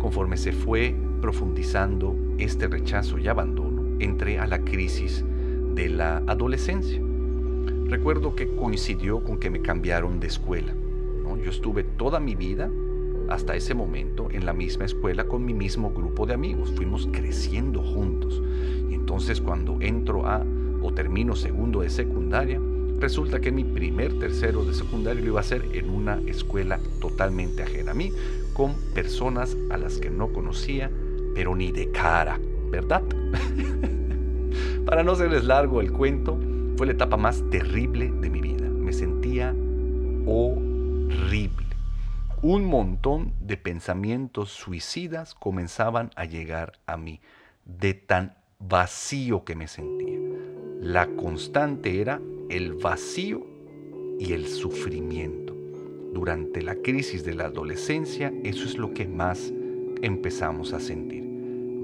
Conforme 0.01 0.35
se 0.35 0.51
fue 0.51 0.95
profundizando 1.21 2.15
este 2.37 2.67
rechazo 2.67 3.17
y 3.17 3.27
abandono, 3.27 3.83
entré 3.99 4.39
a 4.39 4.47
la 4.47 4.63
crisis 4.63 5.23
de 5.73 5.89
la 5.89 6.17
adolescencia. 6.27 7.01
Recuerdo 7.85 8.35
que 8.35 8.55
coincidió 8.55 9.23
con 9.23 9.37
que 9.37 9.49
me 9.49 9.61
cambiaron 9.61 10.19
de 10.19 10.27
escuela. 10.27 10.73
Yo 11.43 11.49
estuve 11.49 11.83
toda 11.83 12.19
mi 12.19 12.35
vida 12.35 12.69
hasta 13.29 13.55
ese 13.55 13.73
momento 13.73 14.29
en 14.31 14.45
la 14.45 14.53
misma 14.53 14.85
escuela 14.85 15.25
con 15.25 15.43
mi 15.45 15.53
mismo 15.53 15.91
grupo 15.91 16.25
de 16.25 16.33
amigos. 16.33 16.71
Fuimos 16.75 17.07
creciendo 17.11 17.81
juntos. 17.81 18.41
Y 18.89 18.93
entonces 18.93 19.41
cuando 19.41 19.77
entro 19.81 20.27
a 20.27 20.45
o 20.81 20.93
termino 20.93 21.35
segundo 21.35 21.81
de 21.81 21.89
secundaria, 21.89 22.59
resulta 22.99 23.39
que 23.39 23.51
mi 23.51 23.63
primer 23.63 24.19
tercero 24.19 24.63
de 24.65 24.73
secundaria 24.73 25.21
lo 25.21 25.27
iba 25.27 25.39
a 25.39 25.41
hacer 25.41 25.65
en 25.73 25.89
una 25.89 26.19
escuela 26.27 26.79
totalmente 26.99 27.63
ajena 27.63 27.91
a 27.91 27.95
mí, 27.95 28.11
con 28.53 28.75
personas 28.93 29.57
a 29.69 29.77
las 29.77 29.97
que 29.97 30.09
no 30.09 30.33
conocía, 30.33 30.91
pero 31.33 31.55
ni 31.55 31.71
de 31.71 31.91
cara, 31.91 32.39
¿verdad? 32.69 33.03
Para 34.85 35.03
no 35.03 35.15
serles 35.15 35.43
largo 35.43 35.81
el 35.81 35.91
cuento, 35.91 36.39
fue 36.77 36.87
la 36.87 36.93
etapa 36.93 37.17
más 37.17 37.43
terrible 37.49 38.11
de 38.11 38.29
mi 38.29 38.41
vida. 38.41 38.67
Me 38.67 38.93
sentía 38.93 39.55
horrible. 40.25 41.67
Un 42.41 42.65
montón 42.65 43.33
de 43.39 43.55
pensamientos 43.57 44.49
suicidas 44.49 45.35
comenzaban 45.35 46.09
a 46.15 46.25
llegar 46.25 46.79
a 46.87 46.97
mí, 46.97 47.21
de 47.65 47.93
tan 47.93 48.35
vacío 48.59 49.43
que 49.43 49.55
me 49.55 49.67
sentía. 49.67 50.17
La 50.81 51.07
constante 51.15 52.01
era 52.01 52.19
el 52.49 52.73
vacío 52.73 53.45
y 54.19 54.33
el 54.33 54.47
sufrimiento. 54.47 55.55
Durante 56.13 56.63
la 56.63 56.75
crisis 56.75 57.23
de 57.23 57.35
la 57.35 57.45
adolescencia, 57.45 58.33
eso 58.43 58.65
es 58.65 58.77
lo 58.77 58.93
que 58.93 59.07
más 59.07 59.53
empezamos 60.01 60.73
a 60.73 60.79
sentir. 60.79 61.23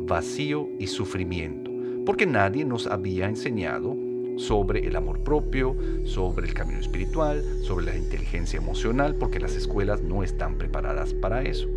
Vacío 0.08 0.70
y 0.80 0.88
sufrimiento, 0.88 1.72
porque 2.06 2.26
nadie 2.26 2.66
nos 2.66 2.88
había 2.88 3.28
enseñado 3.28 3.96
sobre 4.38 4.88
el 4.88 4.96
amor 4.96 5.20
propio, 5.22 5.76
sobre 6.06 6.48
el 6.48 6.54
camino 6.54 6.80
espiritual, 6.80 7.44
sobre 7.62 7.86
la 7.88 7.98
inteligencia 7.98 8.58
emocional, 8.58 9.16
porque 9.16 9.40
las 9.40 9.56
escuelas 9.56 10.02
no 10.02 10.24
están 10.24 10.58
preparadas 10.58 11.14
para 11.14 11.44
eso. 11.44 11.68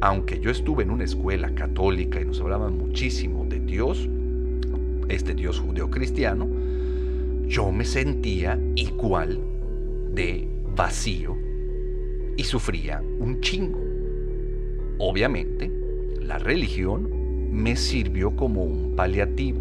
Aunque 0.00 0.40
yo 0.40 0.50
estuve 0.50 0.82
en 0.82 0.90
una 0.90 1.04
escuela 1.04 1.54
católica 1.54 2.20
y 2.20 2.24
nos 2.24 2.40
hablaban 2.40 2.76
muchísimo 2.76 3.44
de 3.44 3.60
Dios, 3.60 4.08
este 5.08 5.34
Dios 5.34 5.60
judeocristiano, 5.60 6.48
yo 7.46 7.70
me 7.70 7.84
sentía 7.84 8.58
igual 8.74 9.40
de 10.12 10.48
vacío 10.74 11.36
y 12.36 12.42
sufría 12.42 13.02
un 13.20 13.40
chingo. 13.40 13.78
Obviamente, 14.98 15.70
la 16.26 16.38
religión 16.38 17.08
me 17.52 17.76
sirvió 17.76 18.34
como 18.34 18.64
un 18.64 18.96
paliativo. 18.96 19.60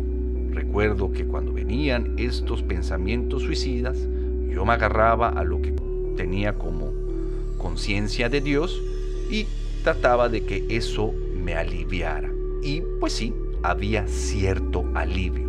Recuerdo 0.50 1.12
que 1.12 1.26
cuando 1.26 1.54
venían 1.54 2.16
estos 2.18 2.64
pensamientos 2.64 3.44
suicidas, 3.44 3.98
yo 4.50 4.66
me 4.66 4.74
agarraba 4.74 5.30
a 5.30 5.44
lo 5.44 5.62
que 5.62 5.74
tenía 6.16 6.54
como 6.54 6.92
conciencia 7.58 8.30
de 8.30 8.42
Dios 8.42 8.82
y 9.30 9.46
trataba 9.84 10.28
de 10.28 10.44
que 10.44 10.66
eso 10.70 11.14
me 11.44 11.56
aliviara. 11.56 12.32
Y 12.64 12.82
pues 13.00 13.14
sí, 13.14 13.34
había 13.62 14.08
cierto 14.08 14.86
alivio. 14.96 15.48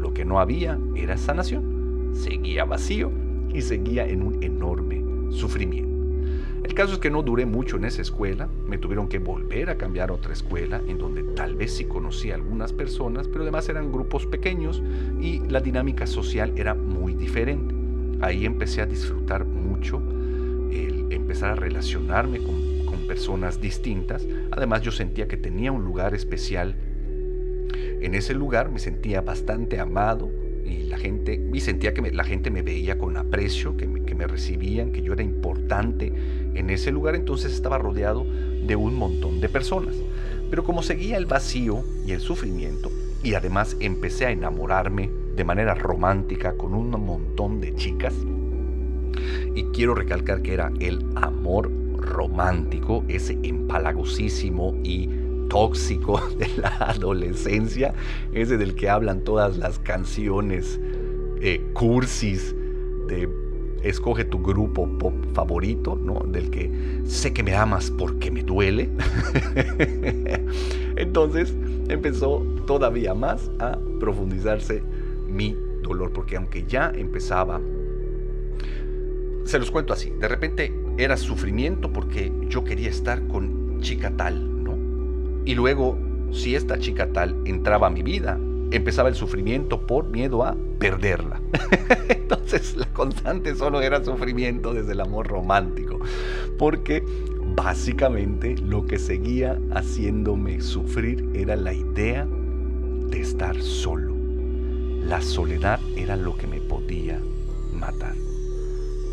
Lo 0.00 0.12
que 0.12 0.24
no 0.24 0.38
había 0.38 0.78
era 0.94 1.16
sanación. 1.16 2.12
Seguía 2.14 2.64
vacío 2.64 3.10
y 3.54 3.62
seguía 3.62 4.06
en 4.06 4.22
un 4.22 4.42
enorme 4.42 5.02
sufrimiento. 5.30 5.87
El 6.68 6.74
caso 6.74 6.92
es 6.92 6.98
que 6.98 7.10
no 7.10 7.22
duré 7.22 7.46
mucho 7.46 7.78
en 7.78 7.86
esa 7.86 8.02
escuela, 8.02 8.46
me 8.66 8.76
tuvieron 8.76 9.08
que 9.08 9.18
volver 9.18 9.70
a 9.70 9.78
cambiar 9.78 10.10
a 10.10 10.12
otra 10.12 10.34
escuela 10.34 10.82
en 10.86 10.98
donde 10.98 11.22
tal 11.22 11.56
vez 11.56 11.72
sí 11.72 11.86
conocía 11.86 12.34
a 12.34 12.36
algunas 12.36 12.74
personas, 12.74 13.26
pero 13.26 13.42
además 13.42 13.70
eran 13.70 13.90
grupos 13.90 14.26
pequeños 14.26 14.82
y 15.18 15.40
la 15.48 15.60
dinámica 15.60 16.06
social 16.06 16.52
era 16.56 16.74
muy 16.74 17.14
diferente. 17.14 17.74
Ahí 18.20 18.44
empecé 18.44 18.82
a 18.82 18.86
disfrutar 18.86 19.46
mucho 19.46 19.96
el 20.70 21.06
empezar 21.10 21.52
a 21.52 21.54
relacionarme 21.54 22.38
con, 22.38 22.78
personas 23.08 23.58
distintas. 23.58 24.26
Además 24.50 24.82
yo 24.82 24.92
sentía 24.92 25.26
que 25.26 25.38
tenía 25.38 25.72
un 25.72 25.82
lugar 25.82 26.14
especial. 26.14 26.76
En 28.02 28.14
ese 28.14 28.34
lugar 28.34 28.70
me 28.70 28.78
sentía 28.78 29.22
bastante 29.22 29.80
amado, 29.80 30.30
y 30.66 30.82
la 30.82 30.98
gente 30.98 31.40
y 31.54 31.60
sentía 31.60 31.94
que 31.94 32.02
la 32.12 32.24
gente 32.24 32.50
me 32.50 32.60
veía 32.60 32.98
con 32.98 33.16
aprecio, 33.16 33.78
que 33.78 33.86
me, 33.86 34.02
que 34.02 34.14
me, 34.14 34.26
recibían, 34.26 34.92
que 34.92 35.00
yo 35.00 35.14
era 35.14 35.22
importante 35.22 36.12
en 36.54 36.70
ese 36.70 36.92
lugar, 36.92 37.14
entonces 37.14 37.52
estaba 37.52 37.78
rodeado 37.78 38.24
de 38.66 38.76
un 38.76 38.94
montón 38.94 39.40
de 39.40 39.48
personas. 39.48 39.94
Pero 40.50 40.64
como 40.64 40.82
seguía 40.82 41.16
el 41.16 41.26
vacío 41.26 41.82
y 42.06 42.12
el 42.12 42.20
sufrimiento, 42.20 42.90
y 43.22 43.34
además 43.34 43.76
empecé 43.80 44.26
a 44.26 44.30
enamorarme 44.30 45.10
de 45.36 45.44
manera 45.44 45.74
romántica 45.74 46.54
con 46.56 46.74
un 46.74 46.90
montón 46.90 47.60
de 47.60 47.74
chicas, 47.74 48.14
y 49.54 49.64
quiero 49.74 49.94
recalcar 49.94 50.42
que 50.42 50.54
era 50.54 50.72
el 50.80 51.04
amor 51.16 51.70
romántico, 51.96 53.04
ese 53.08 53.38
empalagosísimo 53.42 54.74
y 54.84 55.08
tóxico 55.48 56.20
de 56.38 56.48
la 56.56 56.68
adolescencia, 56.78 57.94
ese 58.32 58.56
del 58.56 58.74
que 58.74 58.88
hablan 58.88 59.22
todas 59.22 59.58
las 59.58 59.78
canciones 59.78 60.78
eh, 61.40 61.60
cursis 61.72 62.54
de 63.08 63.28
escoge 63.82 64.24
tu 64.24 64.42
grupo 64.42 64.88
pop 64.98 65.14
favorito, 65.34 65.96
¿no? 65.96 66.20
Del 66.20 66.50
que 66.50 66.70
sé 67.04 67.32
que 67.32 67.42
me 67.42 67.54
amas 67.54 67.90
porque 67.90 68.30
me 68.30 68.42
duele. 68.42 68.88
Entonces 70.96 71.54
empezó 71.88 72.40
todavía 72.66 73.14
más 73.14 73.50
a 73.58 73.78
profundizarse 74.00 74.82
mi 75.28 75.56
dolor, 75.82 76.12
porque 76.12 76.36
aunque 76.36 76.64
ya 76.66 76.92
empezaba, 76.94 77.60
se 79.44 79.58
los 79.58 79.70
cuento 79.70 79.92
así, 79.92 80.10
de 80.10 80.28
repente 80.28 80.72
era 80.98 81.16
sufrimiento 81.16 81.92
porque 81.92 82.32
yo 82.48 82.64
quería 82.64 82.90
estar 82.90 83.26
con 83.28 83.80
chica 83.80 84.12
tal, 84.16 84.64
¿no? 84.64 84.76
Y 85.44 85.54
luego, 85.54 85.96
si 86.32 86.54
esta 86.54 86.78
chica 86.78 87.12
tal 87.12 87.36
entraba 87.46 87.86
a 87.86 87.90
mi 87.90 88.02
vida, 88.02 88.38
empezaba 88.70 89.08
el 89.08 89.14
sufrimiento 89.14 89.86
por 89.86 90.08
miedo 90.08 90.44
a 90.44 90.56
perderla. 90.78 91.40
Entonces 92.50 92.76
la 92.76 92.86
constante 92.86 93.54
solo 93.54 93.82
era 93.82 94.02
sufrimiento 94.02 94.72
desde 94.72 94.92
el 94.92 95.02
amor 95.02 95.26
romántico, 95.26 96.00
porque 96.56 97.04
básicamente 97.54 98.56
lo 98.56 98.86
que 98.86 98.98
seguía 98.98 99.58
haciéndome 99.74 100.62
sufrir 100.62 101.28
era 101.34 101.56
la 101.56 101.74
idea 101.74 102.26
de 102.26 103.20
estar 103.20 103.60
solo. 103.60 104.14
La 105.02 105.20
soledad 105.20 105.78
era 105.94 106.16
lo 106.16 106.38
que 106.38 106.46
me 106.46 106.58
podía 106.62 107.20
matar. 107.74 108.14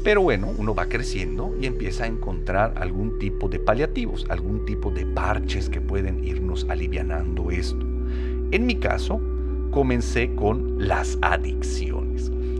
Pero 0.05 0.21
bueno, 0.21 0.53
uno 0.57 0.73
va 0.73 0.87
creciendo 0.87 1.53
y 1.59 1.65
empieza 1.65 2.05
a 2.05 2.07
encontrar 2.07 2.75
algún 2.77 3.19
tipo 3.19 3.49
de 3.49 3.59
paliativos, 3.59 4.25
algún 4.29 4.63
tipo 4.63 4.91
de 4.91 5.05
parches 5.07 5.69
que 5.69 5.81
pueden 5.81 6.23
irnos 6.23 6.65
alivianando 6.69 7.51
esto. 7.51 7.85
En 8.51 8.65
mi 8.65 8.75
caso, 8.75 9.19
comencé 9.71 10.33
con 10.35 10.87
las 10.87 11.17
adicciones. 11.21 12.04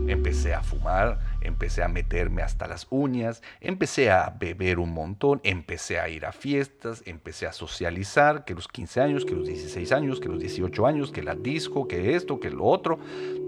Empecé 0.08 0.54
a 0.54 0.62
fumar, 0.62 1.18
empecé 1.40 1.82
a 1.82 1.88
meterme 1.88 2.42
hasta 2.42 2.66
las 2.66 2.86
uñas, 2.90 3.42
empecé 3.60 4.10
a 4.10 4.34
beber 4.38 4.78
un 4.78 4.92
montón, 4.92 5.40
empecé 5.42 5.98
a 5.98 6.08
ir 6.08 6.26
a 6.26 6.32
fiestas, 6.32 7.02
empecé 7.06 7.46
a 7.46 7.52
socializar, 7.52 8.44
que 8.44 8.54
los 8.54 8.68
15 8.68 9.00
años, 9.00 9.24
que 9.24 9.34
los 9.34 9.46
16 9.46 9.92
años, 9.92 10.20
que 10.20 10.28
los 10.28 10.40
18 10.40 10.86
años, 10.86 11.10
que 11.10 11.22
la 11.22 11.34
disco, 11.34 11.88
que 11.88 12.14
esto, 12.14 12.38
que 12.38 12.50
lo 12.50 12.64
otro. 12.64 12.98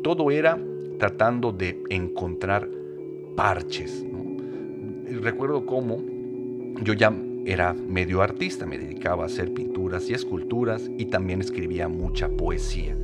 Todo 0.03 0.31
era 0.31 0.59
tratando 0.99 1.53
de 1.53 1.83
encontrar 1.91 2.69
parches. 3.37 4.05
Recuerdo 5.23 5.65
cómo 5.65 6.03
yo 6.83 6.93
ya 6.93 7.13
era 7.47 7.73
medio 7.73 8.21
artista, 8.21 8.67
me 8.67 8.79
dedicaba 8.79 9.23
a 9.23 9.27
hacer 9.27 9.55
pinturas 9.55 10.11
y 10.11 10.15
esculturas 10.15 10.91
y 10.99 11.07
también 11.07 11.41
escribía 11.41 11.89
mucha 11.89 12.29
poesía 12.29 12.97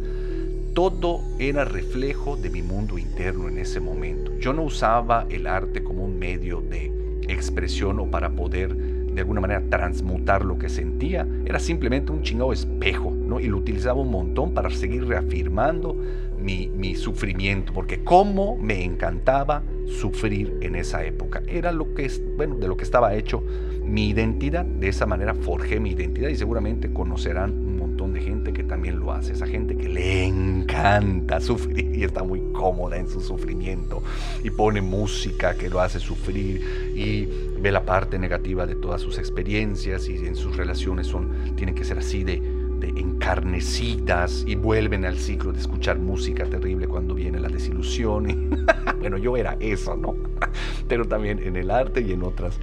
todo 0.74 1.22
era 1.38 1.64
reflejo 1.64 2.36
de 2.36 2.50
mi 2.50 2.60
mundo 2.60 2.98
interno 2.98 3.48
en 3.48 3.58
ese 3.58 3.78
momento. 3.78 4.36
Yo 4.38 4.52
no 4.52 4.64
usaba 4.64 5.24
el 5.30 5.46
arte 5.46 5.84
como 5.84 6.04
un 6.04 6.18
medio 6.18 6.60
de 6.60 6.92
expresión 7.28 8.00
o 8.00 8.10
para 8.10 8.30
poder 8.30 8.76
de 8.76 9.20
alguna 9.20 9.40
manera 9.40 9.62
transmutar 9.70 10.44
lo 10.44 10.58
que 10.58 10.68
sentía. 10.68 11.26
Era 11.46 11.60
simplemente 11.60 12.10
un 12.10 12.22
chingado 12.22 12.52
espejo, 12.52 13.12
¿no? 13.12 13.38
Y 13.38 13.46
lo 13.46 13.58
utilizaba 13.58 14.00
un 14.00 14.10
montón 14.10 14.52
para 14.52 14.68
seguir 14.70 15.06
reafirmando 15.06 15.96
mi, 16.40 16.66
mi 16.66 16.96
sufrimiento, 16.96 17.72
porque 17.72 18.02
cómo 18.02 18.56
me 18.56 18.82
encantaba 18.82 19.62
sufrir 19.86 20.58
en 20.60 20.74
esa 20.74 21.04
época. 21.04 21.42
Era 21.46 21.70
lo 21.70 21.94
que 21.94 22.10
bueno, 22.36 22.56
de 22.56 22.66
lo 22.66 22.76
que 22.76 22.84
estaba 22.84 23.14
hecho 23.14 23.44
mi 23.84 24.08
identidad. 24.08 24.64
De 24.64 24.88
esa 24.88 25.06
manera 25.06 25.34
forjé 25.34 25.78
mi 25.78 25.90
identidad 25.90 26.30
y 26.30 26.36
seguramente 26.36 26.92
conocerán 26.92 27.63
de 27.94 28.20
gente 28.20 28.52
que 28.52 28.64
también 28.64 28.98
lo 28.98 29.12
hace, 29.12 29.32
esa 29.32 29.46
gente 29.46 29.76
que 29.76 29.88
le 29.88 30.24
encanta 30.24 31.40
sufrir 31.40 31.94
y 31.94 32.02
está 32.02 32.24
muy 32.24 32.40
cómoda 32.52 32.96
en 32.96 33.08
su 33.08 33.20
sufrimiento 33.20 34.02
y 34.42 34.50
pone 34.50 34.82
música 34.82 35.56
que 35.56 35.70
lo 35.70 35.80
hace 35.80 36.00
sufrir 36.00 36.92
y 36.94 37.28
ve 37.60 37.70
la 37.70 37.84
parte 37.84 38.18
negativa 38.18 38.66
de 38.66 38.74
todas 38.74 39.00
sus 39.00 39.16
experiencias 39.18 40.08
y 40.08 40.16
en 40.16 40.34
sus 40.34 40.56
relaciones 40.56 41.06
son 41.06 41.54
tienen 41.56 41.74
que 41.74 41.84
ser 41.84 41.98
así 41.98 42.24
de, 42.24 42.40
de 42.80 42.88
encarnecidas 42.88 44.44
y 44.46 44.56
vuelven 44.56 45.04
al 45.04 45.16
ciclo 45.16 45.52
de 45.52 45.60
escuchar 45.60 45.98
música 45.98 46.44
terrible 46.44 46.88
cuando 46.88 47.14
viene 47.14 47.38
la 47.38 47.48
desilusión. 47.48 48.66
bueno, 49.00 49.16
yo 49.18 49.36
era 49.36 49.56
eso, 49.60 49.96
¿no? 49.96 50.16
Pero 50.88 51.06
también 51.06 51.38
en 51.38 51.56
el 51.56 51.70
arte 51.70 52.00
y 52.00 52.12
en 52.12 52.22
otras 52.22 52.58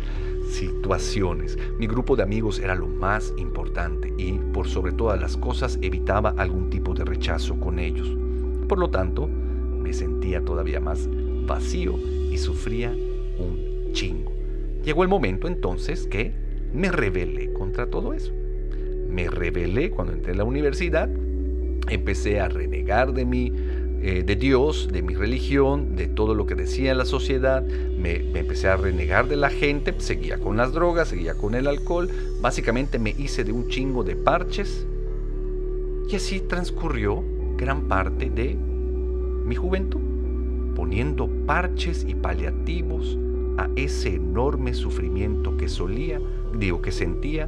situaciones. 0.51 1.57
Mi 1.79 1.87
grupo 1.87 2.15
de 2.15 2.23
amigos 2.23 2.59
era 2.59 2.75
lo 2.75 2.87
más 2.87 3.33
importante 3.37 4.13
y, 4.17 4.33
por 4.53 4.67
sobre 4.67 4.91
todas 4.91 5.19
las 5.19 5.37
cosas, 5.37 5.79
evitaba 5.81 6.33
algún 6.37 6.69
tipo 6.69 6.93
de 6.93 7.05
rechazo 7.05 7.59
con 7.59 7.79
ellos. 7.79 8.15
Por 8.67 8.77
lo 8.77 8.89
tanto, 8.89 9.27
me 9.27 9.93
sentía 9.93 10.43
todavía 10.43 10.79
más 10.79 11.09
vacío 11.45 11.97
y 12.31 12.37
sufría 12.37 12.91
un 12.91 13.91
chingo. 13.93 14.31
Llegó 14.83 15.03
el 15.03 15.09
momento 15.09 15.47
entonces 15.47 16.07
que 16.07 16.33
me 16.73 16.91
rebelé 16.91 17.51
contra 17.53 17.87
todo 17.87 18.13
eso. 18.13 18.31
Me 19.09 19.29
rebelé 19.29 19.91
cuando 19.91 20.13
entré 20.13 20.31
en 20.31 20.37
la 20.37 20.43
universidad, 20.43 21.09
empecé 21.89 22.39
a 22.39 22.47
renegar 22.47 23.13
de 23.13 23.25
mí 23.25 23.51
eh, 24.03 24.23
de 24.25 24.35
Dios, 24.35 24.89
de 24.91 25.03
mi 25.03 25.13
religión, 25.13 25.95
de 25.95 26.07
todo 26.07 26.33
lo 26.33 26.47
que 26.47 26.55
decía 26.55 26.95
la 26.95 27.05
sociedad, 27.05 27.63
me, 27.63 28.15
empecé 28.15 28.67
a 28.67 28.75
renegar 28.75 29.27
de 29.27 29.35
la 29.35 29.51
gente, 29.51 29.93
seguía 29.99 30.39
con 30.39 30.57
las 30.57 30.73
drogas, 30.73 31.09
seguía 31.09 31.35
con 31.35 31.53
el 31.53 31.67
alcohol, 31.67 32.09
básicamente 32.41 32.97
me 32.97 33.11
hice 33.11 33.43
de 33.43 33.51
un 33.51 33.67
chingo 33.67 34.03
de 34.03 34.15
parches 34.15 34.87
y 36.09 36.15
así 36.15 36.39
transcurrió 36.39 37.23
gran 37.57 37.87
parte 37.87 38.31
de 38.31 38.55
mi 38.55 39.53
juventud, 39.53 40.01
poniendo 40.75 41.29
parches 41.45 42.03
y 42.07 42.15
paliativos 42.15 43.19
a 43.59 43.69
ese 43.75 44.15
enorme 44.15 44.73
sufrimiento 44.73 45.57
que 45.57 45.69
solía, 45.69 46.19
digo 46.57 46.81
que 46.81 46.91
sentía, 46.91 47.47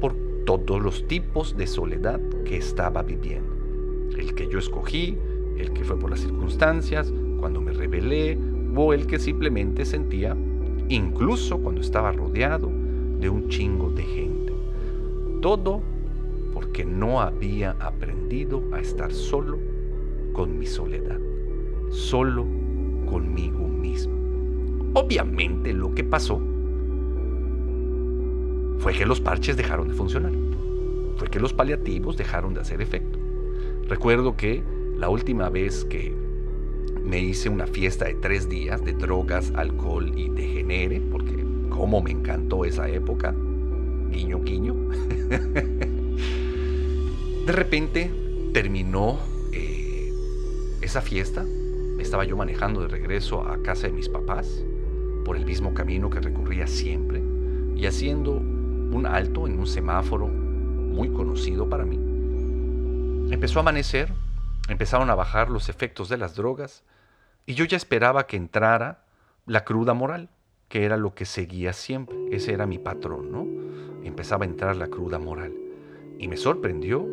por 0.00 0.14
todos 0.46 0.80
los 0.80 1.06
tipos 1.06 1.54
de 1.54 1.66
soledad 1.66 2.20
que 2.46 2.56
estaba 2.56 3.02
viviendo. 3.02 3.54
El 4.16 4.34
que 4.34 4.48
yo 4.48 4.58
escogí, 4.58 5.18
el 5.58 5.72
que 5.72 5.84
fue 5.84 5.98
por 5.98 6.10
las 6.10 6.20
circunstancias, 6.20 7.12
cuando 7.40 7.60
me 7.60 7.72
rebelé, 7.72 8.38
o 8.74 8.92
el 8.92 9.06
que 9.06 9.18
simplemente 9.18 9.84
sentía, 9.84 10.36
incluso 10.88 11.58
cuando 11.58 11.80
estaba 11.80 12.12
rodeado 12.12 12.70
de 13.18 13.30
un 13.30 13.48
chingo 13.48 13.90
de 13.90 14.02
gente. 14.02 14.52
Todo 15.40 15.80
porque 16.52 16.84
no 16.84 17.20
había 17.20 17.72
aprendido 17.80 18.62
a 18.72 18.80
estar 18.80 19.12
solo 19.12 19.58
con 20.32 20.58
mi 20.58 20.66
soledad, 20.66 21.18
solo 21.90 22.44
conmigo 23.10 23.66
mismo. 23.66 24.14
Obviamente 24.94 25.72
lo 25.72 25.94
que 25.94 26.04
pasó 26.04 26.40
fue 28.78 28.92
que 28.92 29.06
los 29.06 29.20
parches 29.20 29.56
dejaron 29.56 29.88
de 29.88 29.94
funcionar, 29.94 30.32
fue 31.16 31.28
que 31.28 31.40
los 31.40 31.54
paliativos 31.54 32.16
dejaron 32.16 32.54
de 32.54 32.60
hacer 32.60 32.82
efecto. 32.82 33.18
Recuerdo 33.88 34.36
que 34.36 34.62
la 34.96 35.08
última 35.08 35.48
vez 35.48 35.84
que 35.84 36.14
me 37.04 37.20
hice 37.20 37.48
una 37.48 37.66
fiesta 37.66 38.06
de 38.06 38.14
tres 38.14 38.48
días 38.48 38.84
de 38.84 38.92
drogas, 38.92 39.52
alcohol 39.54 40.12
y 40.16 40.28
degenere, 40.28 41.00
porque 41.00 41.44
como 41.70 42.00
me 42.00 42.10
encantó 42.10 42.64
esa 42.64 42.88
época, 42.88 43.34
guiño, 44.10 44.40
guiño. 44.42 44.74
de 47.46 47.52
repente 47.52 48.10
terminó 48.52 49.18
eh, 49.52 50.12
esa 50.80 51.00
fiesta. 51.00 51.44
Estaba 51.98 52.24
yo 52.24 52.36
manejando 52.36 52.82
de 52.82 52.88
regreso 52.88 53.46
a 53.46 53.62
casa 53.62 53.86
de 53.86 53.92
mis 53.92 54.08
papás 54.08 54.64
por 55.24 55.36
el 55.36 55.44
mismo 55.44 55.74
camino 55.74 56.10
que 56.10 56.20
recorría 56.20 56.66
siempre 56.66 57.22
y 57.74 57.86
haciendo 57.86 58.32
un 58.32 59.06
alto 59.06 59.46
en 59.46 59.58
un 59.58 59.66
semáforo 59.66 60.28
muy 60.28 61.10
conocido 61.10 61.68
para 61.68 61.84
mí. 61.84 61.98
Empezó 63.30 63.58
a 63.58 63.62
amanecer, 63.62 64.12
empezaron 64.68 65.10
a 65.10 65.14
bajar 65.14 65.50
los 65.50 65.68
efectos 65.68 66.08
de 66.08 66.16
las 66.16 66.34
drogas 66.34 66.84
y 67.46 67.54
yo 67.54 67.64
ya 67.64 67.76
esperaba 67.76 68.26
que 68.26 68.36
entrara 68.36 69.04
la 69.46 69.64
cruda 69.64 69.94
moral, 69.94 70.28
que 70.68 70.84
era 70.84 70.96
lo 70.96 71.14
que 71.14 71.24
seguía 71.24 71.72
siempre. 71.72 72.16
Ese 72.32 72.52
era 72.52 72.66
mi 72.66 72.78
patrón, 72.78 73.30
¿no? 73.30 73.46
Empezaba 74.04 74.44
a 74.44 74.48
entrar 74.48 74.76
la 74.76 74.88
cruda 74.88 75.18
moral. 75.18 75.54
Y 76.18 76.28
me 76.28 76.36
sorprendió 76.36 77.06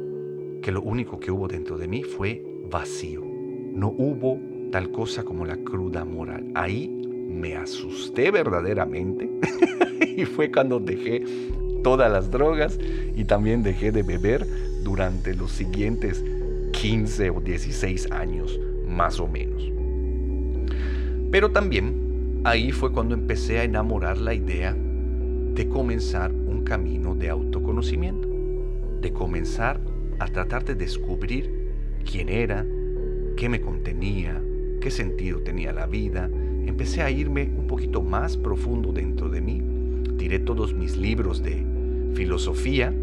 que 0.61 0.71
lo 0.71 0.81
único 0.81 1.19
que 1.19 1.31
hubo 1.31 1.47
dentro 1.47 1.77
de 1.77 1.87
mí 1.87 2.03
fue 2.03 2.43
vacío. 2.69 3.21
No 3.21 3.89
hubo 3.89 4.39
tal 4.71 4.91
cosa 4.91 5.23
como 5.23 5.45
la 5.45 5.57
cruda 5.57 6.03
moral. 6.03 6.51
Ahí 6.55 6.87
me 6.87 7.55
asusté 7.55 8.31
verdaderamente 8.31 9.29
y 10.17 10.25
fue 10.25 10.51
cuando 10.51 10.79
dejé 10.79 11.23
todas 11.83 12.11
las 12.11 12.31
drogas 12.31 12.79
y 13.15 13.25
también 13.25 13.61
dejé 13.61 13.91
de 13.91 14.03
beber 14.03 14.47
durante 14.83 15.35
los 15.35 15.51
siguientes 15.51 16.23
15 16.83 17.29
o 17.29 17.39
16 17.39 18.11
años 18.11 18.59
más 18.85 19.21
o 19.21 19.27
menos. 19.29 19.71
Pero 21.31 21.49
también 21.51 22.41
ahí 22.43 22.73
fue 22.73 22.91
cuando 22.91 23.15
empecé 23.15 23.59
a 23.59 23.63
enamorar 23.63 24.17
la 24.17 24.33
idea 24.33 24.75
de 24.75 25.69
comenzar 25.69 26.33
un 26.33 26.65
camino 26.65 27.15
de 27.15 27.29
autoconocimiento, 27.29 28.27
de 28.99 29.13
comenzar 29.13 29.79
a 30.19 30.27
tratar 30.27 30.65
de 30.65 30.75
descubrir 30.75 31.71
quién 32.03 32.27
era, 32.27 32.65
qué 33.37 33.47
me 33.47 33.61
contenía, 33.61 34.43
qué 34.81 34.91
sentido 34.91 35.39
tenía 35.39 35.71
la 35.71 35.85
vida. 35.85 36.29
Empecé 36.65 37.01
a 37.01 37.09
irme 37.09 37.49
un 37.57 37.65
poquito 37.65 38.01
más 38.01 38.35
profundo 38.35 38.91
dentro 38.91 39.29
de 39.29 39.39
mí. 39.39 39.63
Tiré 40.17 40.39
todos 40.39 40.73
mis 40.73 40.97
libros 40.97 41.41
de 41.41 41.65
filosofía, 42.13 42.93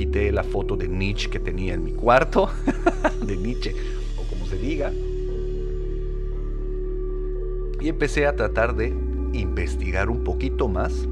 quité 0.00 0.32
la 0.32 0.42
foto 0.42 0.78
de 0.78 0.88
Nietzsche 0.88 1.28
que 1.28 1.38
tenía 1.38 1.74
en 1.74 1.84
mi 1.84 1.92
cuarto, 1.92 2.48
de 3.26 3.36
Nietzsche, 3.36 3.74
o 4.16 4.22
como 4.30 4.46
se 4.46 4.56
diga, 4.56 4.90
y 7.78 7.86
empecé 7.86 8.26
a 8.26 8.34
tratar 8.34 8.74
de 8.74 8.94
investigar 9.34 10.08
un 10.08 10.24
poquito 10.24 10.68
más 10.68 11.06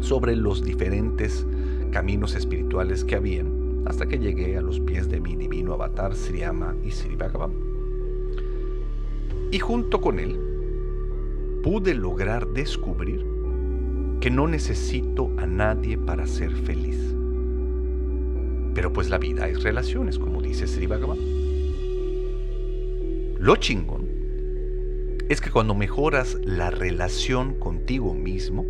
sobre 0.00 0.36
los 0.36 0.64
diferentes 0.64 1.46
caminos 1.90 2.34
espirituales 2.34 3.04
que 3.04 3.16
habían 3.16 3.82
hasta 3.84 4.06
que 4.06 4.18
llegué 4.18 4.56
a 4.56 4.62
los 4.62 4.80
pies 4.80 5.10
de 5.10 5.20
mi 5.20 5.36
divino 5.36 5.74
avatar 5.74 6.16
Sriyama 6.16 6.76
y 6.82 6.92
Sri 6.92 7.16
Bhagavan. 7.16 7.52
Y 9.50 9.58
junto 9.58 10.00
con 10.00 10.18
él 10.18 10.40
pude 11.62 11.92
lograr 11.92 12.46
descubrir 12.48 13.22
que 14.20 14.30
no 14.30 14.48
necesito 14.48 15.30
a 15.36 15.46
nadie 15.46 15.98
para 15.98 16.26
ser 16.26 16.50
feliz. 16.50 17.13
Pero 18.74 18.92
pues 18.92 19.08
la 19.08 19.18
vida 19.18 19.48
es 19.48 19.62
relaciones, 19.62 20.18
como 20.18 20.42
dice 20.42 20.66
Sri 20.66 20.86
Bhagavan. 20.86 21.18
Lo 23.38 23.56
chingón 23.56 24.08
es 25.28 25.40
que 25.40 25.50
cuando 25.50 25.74
mejoras 25.74 26.38
la 26.44 26.70
relación 26.70 27.54
contigo 27.54 28.14
mismo, 28.14 28.66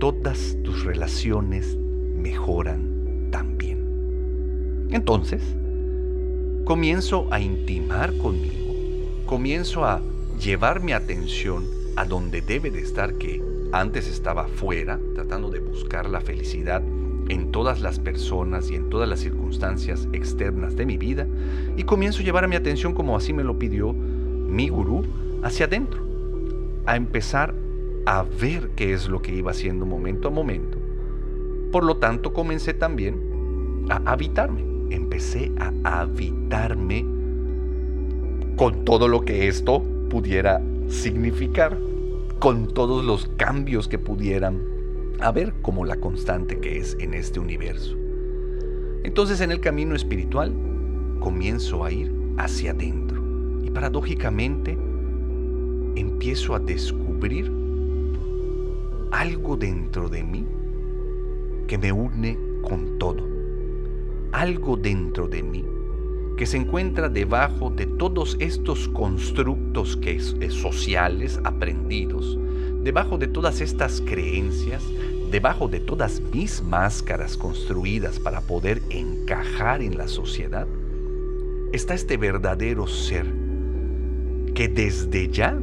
todas 0.00 0.56
tus 0.62 0.84
relaciones 0.84 1.76
mejoran 1.76 3.28
también. 3.30 4.88
Entonces, 4.90 5.42
comienzo 6.64 7.28
a 7.30 7.40
intimar 7.40 8.16
conmigo, 8.16 8.74
comienzo 9.26 9.84
a 9.84 10.02
llevar 10.40 10.80
mi 10.80 10.92
atención 10.92 11.64
a 11.96 12.04
donde 12.04 12.40
debe 12.40 12.70
de 12.70 12.80
estar, 12.80 13.14
que 13.14 13.42
antes 13.72 14.08
estaba 14.08 14.48
fuera, 14.48 15.00
tratando 15.14 15.50
de 15.50 15.60
buscar 15.60 16.08
la 16.08 16.20
felicidad 16.20 16.82
en 17.28 17.50
todas 17.52 17.80
las 17.80 17.98
personas 17.98 18.70
y 18.70 18.76
en 18.76 18.88
todas 18.90 19.08
las 19.08 19.20
circunstancias 19.20 20.08
externas 20.12 20.76
de 20.76 20.86
mi 20.86 20.96
vida, 20.96 21.26
y 21.76 21.82
comienzo 21.84 22.20
a 22.20 22.24
llevar 22.24 22.44
a 22.44 22.48
mi 22.48 22.56
atención 22.56 22.94
como 22.94 23.16
así 23.16 23.32
me 23.32 23.44
lo 23.44 23.58
pidió 23.58 23.92
mi 23.92 24.68
gurú, 24.68 25.04
hacia 25.42 25.66
adentro, 25.66 26.04
a 26.86 26.96
empezar 26.96 27.54
a 28.06 28.22
ver 28.22 28.70
qué 28.76 28.92
es 28.92 29.08
lo 29.08 29.20
que 29.20 29.34
iba 29.34 29.50
haciendo 29.50 29.84
momento 29.84 30.28
a 30.28 30.30
momento. 30.30 30.78
Por 31.72 31.84
lo 31.84 31.96
tanto, 31.96 32.32
comencé 32.32 32.72
también 32.72 33.84
a 33.90 33.96
habitarme. 34.12 34.64
Empecé 34.90 35.52
a 35.58 36.00
habitarme 36.00 37.04
con 38.56 38.84
todo 38.84 39.08
lo 39.08 39.22
que 39.22 39.48
esto 39.48 39.82
pudiera 40.08 40.62
significar, 40.88 41.76
con 42.38 42.68
todos 42.68 43.04
los 43.04 43.28
cambios 43.36 43.88
que 43.88 43.98
pudieran 43.98 44.62
haber 45.20 45.52
como 45.62 45.84
la 45.84 45.96
constante 45.96 46.58
que 46.60 46.78
es 46.78 46.96
en 47.00 47.14
este 47.14 47.40
universo. 47.40 47.96
Entonces 49.04 49.40
en 49.40 49.52
el 49.52 49.60
camino 49.60 49.94
espiritual 49.94 50.54
comienzo 51.20 51.84
a 51.84 51.92
ir 51.92 52.12
hacia 52.38 52.72
adentro 52.72 53.22
y 53.62 53.70
paradójicamente 53.70 54.78
empiezo 55.96 56.54
a 56.54 56.58
descubrir 56.58 57.50
algo 59.10 59.56
dentro 59.56 60.08
de 60.08 60.22
mí 60.22 60.46
que 61.66 61.78
me 61.78 61.92
une 61.92 62.38
con 62.62 62.98
todo. 62.98 63.26
Algo 64.32 64.76
dentro 64.76 65.28
de 65.28 65.42
mí 65.42 65.64
que 66.36 66.44
se 66.44 66.58
encuentra 66.58 67.08
debajo 67.08 67.70
de 67.70 67.86
todos 67.86 68.36
estos 68.40 68.88
constructos 68.88 69.96
que 69.96 70.16
es, 70.16 70.36
sociales 70.50 71.40
aprendidos, 71.44 72.38
debajo 72.86 73.18
de 73.18 73.26
todas 73.26 73.60
estas 73.60 74.00
creencias, 74.00 74.80
debajo 75.32 75.66
de 75.66 75.80
todas 75.80 76.20
mis 76.20 76.62
máscaras 76.62 77.36
construidas 77.36 78.20
para 78.20 78.40
poder 78.42 78.80
encajar 78.90 79.82
en 79.82 79.98
la 79.98 80.06
sociedad, 80.06 80.68
está 81.72 81.94
este 81.94 82.16
verdadero 82.16 82.86
ser 82.86 83.26
que 84.54 84.68
desde 84.68 85.28
ya 85.28 85.58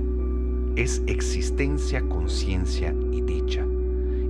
es 0.76 1.02
existencia, 1.08 2.02
conciencia 2.10 2.94
y 3.14 3.22
dicha, 3.22 3.66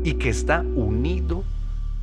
y 0.04 0.14
que 0.14 0.30
está 0.30 0.62
unido 0.62 1.44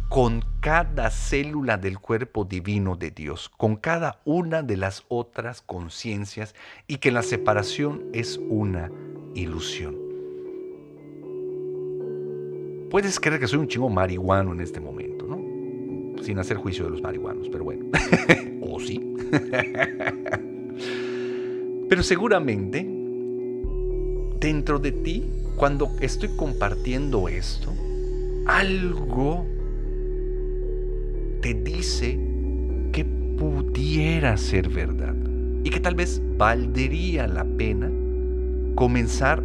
con 0.08 0.44
cada 0.58 1.10
célula 1.10 1.76
del 1.76 2.00
cuerpo 2.00 2.44
divino 2.44 2.96
de 2.96 3.12
Dios, 3.12 3.48
con 3.56 3.76
cada 3.76 4.18
una 4.24 4.64
de 4.64 4.76
las 4.76 5.04
otras 5.06 5.62
conciencias, 5.62 6.56
y 6.88 6.96
que 6.96 7.12
la 7.12 7.22
separación 7.22 8.02
es 8.12 8.40
una 8.48 8.90
ilusión. 9.36 9.99
Puedes 12.90 13.20
creer 13.20 13.38
que 13.38 13.46
soy 13.46 13.60
un 13.60 13.68
chingo 13.68 13.88
marihuano 13.88 14.52
en 14.52 14.60
este 14.60 14.80
momento, 14.80 15.24
¿no? 15.26 15.40
Sin 16.24 16.40
hacer 16.40 16.56
juicio 16.56 16.84
de 16.84 16.90
los 16.90 17.00
marihuanos, 17.00 17.48
pero 17.48 17.62
bueno. 17.62 17.86
o 18.60 18.80
sí. 18.80 19.00
pero 21.88 22.02
seguramente 22.02 22.84
dentro 24.40 24.80
de 24.80 24.90
ti, 24.90 25.30
cuando 25.56 25.88
estoy 26.00 26.30
compartiendo 26.36 27.28
esto, 27.28 27.72
algo 28.46 29.46
te 31.42 31.54
dice 31.54 32.18
que 32.90 33.04
pudiera 33.04 34.36
ser 34.36 34.68
verdad 34.68 35.14
y 35.62 35.70
que 35.70 35.78
tal 35.78 35.94
vez 35.94 36.20
valdría 36.36 37.28
la 37.28 37.44
pena 37.44 37.88
comenzar 38.74 39.44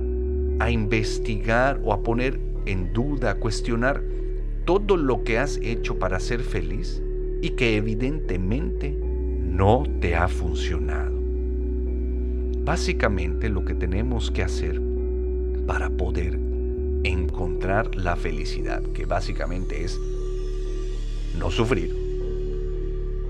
a 0.59 0.71
investigar 0.71 1.79
o 1.83 1.93
a 1.93 2.01
poner 2.01 2.39
en 2.65 2.93
duda, 2.93 3.35
cuestionar 3.35 4.01
todo 4.65 4.97
lo 4.97 5.23
que 5.23 5.37
has 5.37 5.57
hecho 5.57 5.99
para 5.99 6.19
ser 6.19 6.41
feliz 6.41 7.01
y 7.41 7.51
que 7.51 7.77
evidentemente 7.77 8.91
no 8.91 9.83
te 10.01 10.15
ha 10.15 10.27
funcionado. 10.27 11.15
Básicamente 12.63 13.49
lo 13.49 13.63
que 13.63 13.75
tenemos 13.75 14.31
que 14.31 14.41
hacer 14.41 14.81
para 15.67 15.89
poder 15.91 16.39
encontrar 17.03 17.95
la 17.95 18.15
felicidad, 18.15 18.81
que 18.93 19.05
básicamente 19.05 19.83
es 19.83 19.99
no 21.37 21.51
sufrir, 21.51 21.95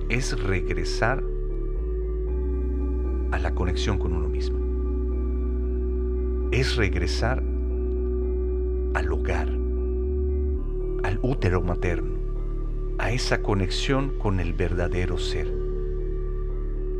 es 0.09 0.41
regresar 0.41 1.23
a 3.31 3.39
la 3.39 3.53
conexión 3.53 3.97
con 3.97 4.13
uno 4.13 4.29
mismo. 4.29 4.59
Es 6.51 6.77
regresar 6.77 7.43
al 8.95 9.11
hogar, 9.11 9.49
al 11.03 11.19
útero 11.21 11.61
materno, 11.61 12.15
a 12.97 13.11
esa 13.11 13.41
conexión 13.41 14.17
con 14.17 14.39
el 14.39 14.53
verdadero 14.53 15.17
ser. 15.17 15.53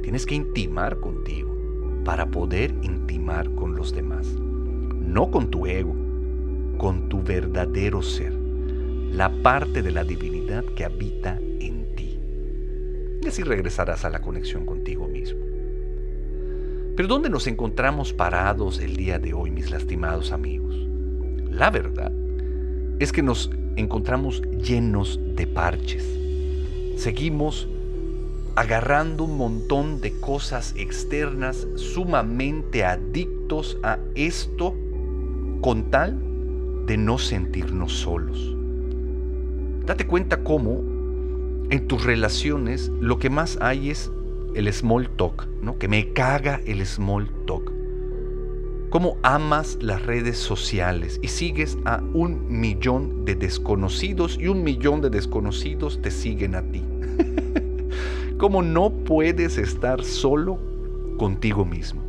Tienes 0.04 0.26
que 0.26 0.36
intimar 0.36 1.00
contigo 1.00 1.56
para 2.04 2.30
poder 2.30 2.76
intimar 2.82 3.50
con 3.56 3.76
los 3.76 3.96
demás. 3.96 4.28
No 4.28 5.32
con 5.32 5.50
tu 5.50 5.68
ego, 5.68 5.96
con 6.78 7.08
tu 7.08 7.24
verdadero 7.24 8.02
ser. 8.02 8.34
la 8.34 9.32
parte 9.42 9.82
de 9.82 9.92
la 9.92 10.04
divinidad 10.04 10.66
que 10.76 10.84
habita 10.84 11.40
en 11.62 11.96
ti. 11.96 12.20
Y 13.22 13.26
así 13.26 13.44
regresarás 13.44 14.04
a 14.04 14.10
la 14.10 14.22
conexión 14.22 14.66
contigo 14.66 15.08
mismo. 15.08 15.40
Pero 16.98 17.08
¿dónde 17.08 17.30
nos 17.30 17.48
encontramos 17.48 18.12
parados 18.12 18.82
el 18.82 18.98
día 18.98 19.18
de 19.18 19.34
hoy, 19.34 19.52
mis 19.52 19.72
lastimados 19.72 20.34
amigos? 20.34 20.86
La 21.56 21.70
verdad 21.70 22.12
es 23.00 23.14
que 23.14 23.24
nos 23.24 23.50
encontramos 23.78 24.42
llenos 24.62 25.22
de 25.38 25.48
parches. 25.48 26.06
Seguimos 26.98 27.70
agarrando 28.58 29.24
un 29.24 29.38
montón 29.38 30.02
de 30.02 30.20
cosas 30.20 30.74
externas, 30.76 31.66
sumamente 31.76 32.84
adictos 32.84 33.78
a 33.84 34.00
esto, 34.16 34.76
con 35.62 35.90
tal 35.92 36.20
de 36.88 36.98
no 36.98 37.18
sentirnos 37.18 37.94
solos. 37.94 38.54
Date 39.86 40.06
cuenta 40.08 40.44
cómo 40.44 40.82
en 41.70 41.88
tus 41.88 42.04
relaciones 42.04 42.92
lo 43.00 43.18
que 43.18 43.30
más 43.30 43.58
hay 43.62 43.92
es 43.92 44.12
el 44.56 44.72
small 44.74 45.10
talk, 45.16 45.48
¿no? 45.62 45.78
Que 45.78 45.88
me 45.88 46.12
caga 46.12 46.60
el 46.66 46.86
small 46.86 47.30
talk. 47.48 47.75
Cómo 48.96 49.18
amas 49.24 49.78
las 49.82 50.06
redes 50.06 50.38
sociales 50.38 51.20
y 51.22 51.28
sigues 51.28 51.78
a 51.84 52.02
un 52.14 52.62
millón 52.62 53.26
de 53.26 53.36
desconocidos 53.36 54.38
y 54.40 54.48
un 54.48 54.64
millón 54.64 55.02
de 55.02 55.10
desconocidos 55.10 56.02
te 56.02 56.10
siguen 56.10 56.56
a 56.56 56.62
ti. 56.62 56.82
Cómo 58.38 58.62
no 58.62 58.92
puedes 58.92 59.58
estar 59.58 60.02
solo 60.06 60.58
contigo 61.18 61.66
mismo. 61.66 62.02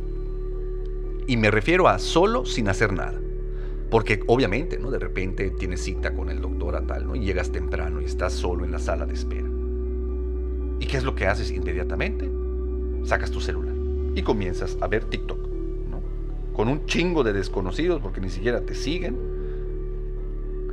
Y 1.27 1.35
me 1.35 1.51
refiero 1.51 1.89
a 1.89 1.99
solo 1.99 2.45
sin 2.45 2.69
hacer 2.69 2.93
nada. 2.93 3.19
Porque 3.91 4.23
obviamente, 4.27 4.79
¿no? 4.79 4.89
De 4.89 4.99
repente 4.99 5.49
tienes 5.49 5.83
cita 5.83 6.15
con 6.15 6.29
el 6.29 6.39
doctor 6.39 6.77
a 6.77 6.87
tal, 6.87 7.05
¿no? 7.05 7.17
Y 7.17 7.19
llegas 7.19 7.51
temprano 7.51 7.99
y 7.99 8.05
estás 8.05 8.31
solo 8.31 8.63
en 8.63 8.71
la 8.71 8.79
sala 8.79 9.05
de 9.05 9.13
espera. 9.13 9.49
¿Y 10.79 10.85
qué 10.85 10.95
es 10.95 11.03
lo 11.03 11.15
que 11.15 11.27
haces 11.27 11.51
inmediatamente? 11.51 12.31
Sacas 13.03 13.29
tu 13.29 13.41
celular 13.41 13.75
y 14.15 14.21
comienzas 14.21 14.77
a 14.79 14.87
ver 14.87 15.03
TikTok. 15.03 15.46
Con 16.57 16.67
un 16.67 16.85
chingo 16.85 17.23
de 17.23 17.31
desconocidos 17.31 18.01
porque 18.01 18.19
ni 18.19 18.29
siquiera 18.29 18.59
te 18.59 18.75
siguen, 18.75 19.15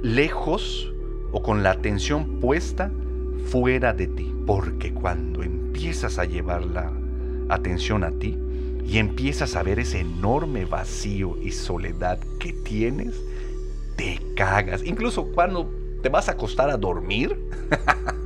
lejos 0.02 0.92
o 1.30 1.42
con 1.42 1.62
la 1.62 1.70
atención 1.70 2.40
puesta 2.40 2.90
fuera 3.46 3.92
de 3.92 4.08
ti, 4.08 4.34
porque 4.46 4.92
cuando 4.92 5.44
empiezas 5.44 6.18
a 6.18 6.24
llevar 6.24 6.64
la 6.64 6.90
atención 7.48 8.02
a 8.02 8.10
ti, 8.10 8.36
y 8.86 8.98
empiezas 8.98 9.56
a 9.56 9.62
ver 9.62 9.78
ese 9.78 10.00
enorme 10.00 10.66
vacío 10.66 11.36
y 11.42 11.52
soledad 11.52 12.18
que 12.38 12.52
tienes, 12.52 13.14
te 13.96 14.20
cagas. 14.36 14.82
Incluso 14.84 15.32
cuando 15.32 15.70
te 16.02 16.10
vas 16.10 16.28
a 16.28 16.32
acostar 16.32 16.68
a 16.68 16.76
dormir, 16.76 17.38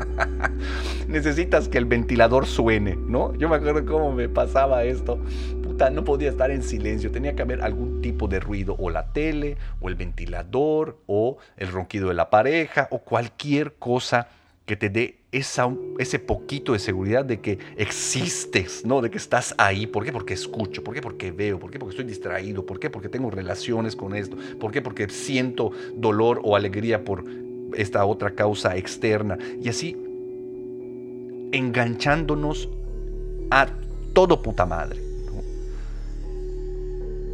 necesitas 1.09 1.69
que 1.69 1.79
el 1.79 1.85
ventilador 1.85 2.47
suene, 2.47 2.97
¿no? 2.97 3.35
Yo 3.37 3.49
me 3.49 3.57
acuerdo 3.57 3.87
cómo 3.87 4.13
me 4.13 4.29
pasaba 4.29 4.83
esto. 4.83 5.19
No 5.79 6.03
podía 6.03 6.29
estar 6.29 6.51
en 6.51 6.65
silencio, 6.65 7.13
tenía 7.13 7.37
que 7.37 7.43
haber 7.43 7.63
algún 7.63 8.03
tipo 8.03 8.27
de 8.27 8.41
ruido, 8.41 8.75
o 8.81 8.91
la 8.91 9.13
tele, 9.13 9.57
o 9.81 9.89
el 9.89 9.95
ventilador, 9.95 10.99
o 11.07 11.39
el 11.57 11.69
ronquido 11.69 12.09
de 12.09 12.15
la 12.15 12.31
pareja, 12.31 12.89
o 12.91 12.99
cualquier 12.99 13.75
cosa 13.75 14.27
que 14.67 14.77
te 14.77 14.91
dé 14.91 15.19
esa, 15.31 15.73
ese 15.99 16.19
poquito 16.19 16.73
de 16.73 16.81
seguridad 16.81 17.25
de 17.25 17.41
que 17.41 17.59
existes, 17.77 18.85
¿no? 18.85 19.01
De 19.01 19.09
que 19.09 19.19
estás 19.19 19.55
ahí. 19.57 19.87
¿Por 19.87 20.05
qué? 20.05 20.13
Porque 20.13 20.35
escucho. 20.35 20.83
¿Por 20.83 20.95
qué? 20.95 21.01
Porque 21.01 21.31
veo. 21.31 21.61
¿Por 21.61 21.71
qué? 21.71 21.79
Porque 21.79 21.93
estoy 21.93 22.07
distraído. 22.07 22.67
¿Por 22.67 22.81
qué? 22.81 22.91
Porque 22.91 23.09
tengo 23.09 23.31
relaciones 23.31 23.95
con 23.95 24.15
esto. 24.15 24.37
¿Por 24.59 24.73
qué? 24.73 24.83
Porque 24.83 25.09
siento 25.09 25.71
dolor 25.95 26.41
o 26.43 26.57
alegría 26.57 27.05
por 27.05 27.25
esta 27.77 28.05
otra 28.05 28.33
causa 28.33 28.77
externa. 28.77 29.39
Y 29.63 29.69
así 29.69 29.97
enganchándonos 31.53 32.69
a 33.51 33.69
todo 34.13 34.43
puta 34.43 34.67
madre. 34.67 35.08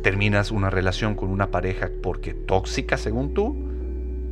Terminas 0.04 0.52
una 0.52 0.70
relación 0.70 1.16
con 1.16 1.30
una 1.30 1.50
pareja 1.50 1.90
porque 2.00 2.32
tóxica 2.32 2.96
según 2.96 3.34
tú 3.34 3.56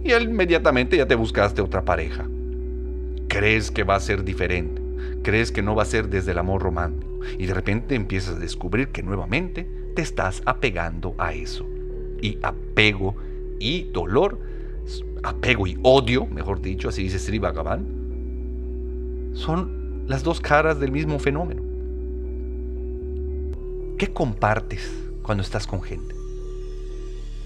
y 0.05 0.13
inmediatamente 0.15 0.97
ya 0.97 1.09
te 1.09 1.17
buscaste 1.17 1.61
otra 1.63 1.85
pareja 1.85 2.29
crees 3.33 3.71
que 3.71 3.83
va 3.83 3.95
a 3.95 4.01
ser 4.01 4.25
diferente, 4.25 4.83
crees 5.23 5.51
que 5.51 5.63
no 5.63 5.75
va 5.75 5.85
a 5.85 5.87
ser 5.87 6.11
desde 6.11 6.33
el 6.33 6.39
amor 6.39 6.61
romántico 6.61 7.21
y 7.39 7.47
de 7.47 7.55
repente 7.55 7.95
empiezas 7.95 8.37
a 8.37 8.39
descubrir 8.39 8.89
que 8.89 9.03
nuevamente 9.03 9.67
te 9.97 10.03
estás 10.03 10.43
apegando 10.45 11.15
a 11.17 11.33
eso. 11.33 11.67
Y 12.21 12.39
apego 12.43 13.17
y 13.59 13.85
dolor, 13.85 14.39
apego 15.23 15.67
y 15.67 15.79
odio, 15.83 16.27
mejor 16.27 16.61
dicho, 16.61 16.91
así 16.91 17.05
dice 17.05 17.19
Sri 17.19 17.39
Bhagavan, 17.39 17.87
son 19.33 20.05
las 20.07 20.23
dos 20.23 20.39
caras 20.39 20.79
del 20.79 20.93
mismo 20.93 21.19
fenómeno. 21.19 21.63
¿Qué 23.97 24.13
compartes 24.13 25.02
cuando 25.23 25.43
estás 25.43 25.67
con 25.67 25.83
gente? 25.83 26.15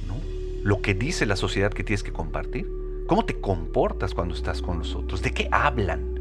¿No? 0.06 0.16
Lo 0.62 0.82
que 0.82 0.94
dice 0.94 1.26
la 1.26 1.36
sociedad 1.36 1.72
que 1.72 1.84
tienes 1.84 2.02
que 2.02 2.12
compartir 2.12 2.66
¿Cómo 3.06 3.24
te 3.24 3.40
comportas 3.40 4.14
cuando 4.14 4.34
estás 4.34 4.60
con 4.60 4.78
los 4.78 4.96
otros? 4.96 5.22
¿De 5.22 5.30
qué 5.30 5.48
hablan? 5.52 6.18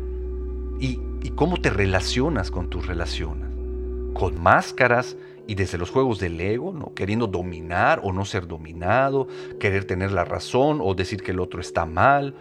¿Y, 0.80 1.00
cómo 1.36 1.58
te 1.58 1.72
relacionas 1.72 2.52
con 2.52 2.70
tus 2.70 2.86
relaciones? 2.86 3.50
Con 4.14 4.42
máscaras 4.42 5.18
y 5.48 5.56
desde 5.56 5.80
los 5.80 5.90
juegos 5.90 6.20
del 6.20 6.40
ego, 6.40 6.72
¿no? 6.72 6.94
queriendo 6.94 7.26
dominar 7.26 8.02
o 8.04 8.14
no 8.14 8.24
ser 8.24 8.48
dominado, 8.48 9.28
querer 9.60 9.86
tener 9.86 10.12
la 10.12 10.26
razón 10.26 10.80
o 10.82 10.94
decir 10.94 11.24
que 11.24 11.32
el 11.32 11.40
otro 11.40 11.60
está 11.60 11.88
mal, 11.88 12.36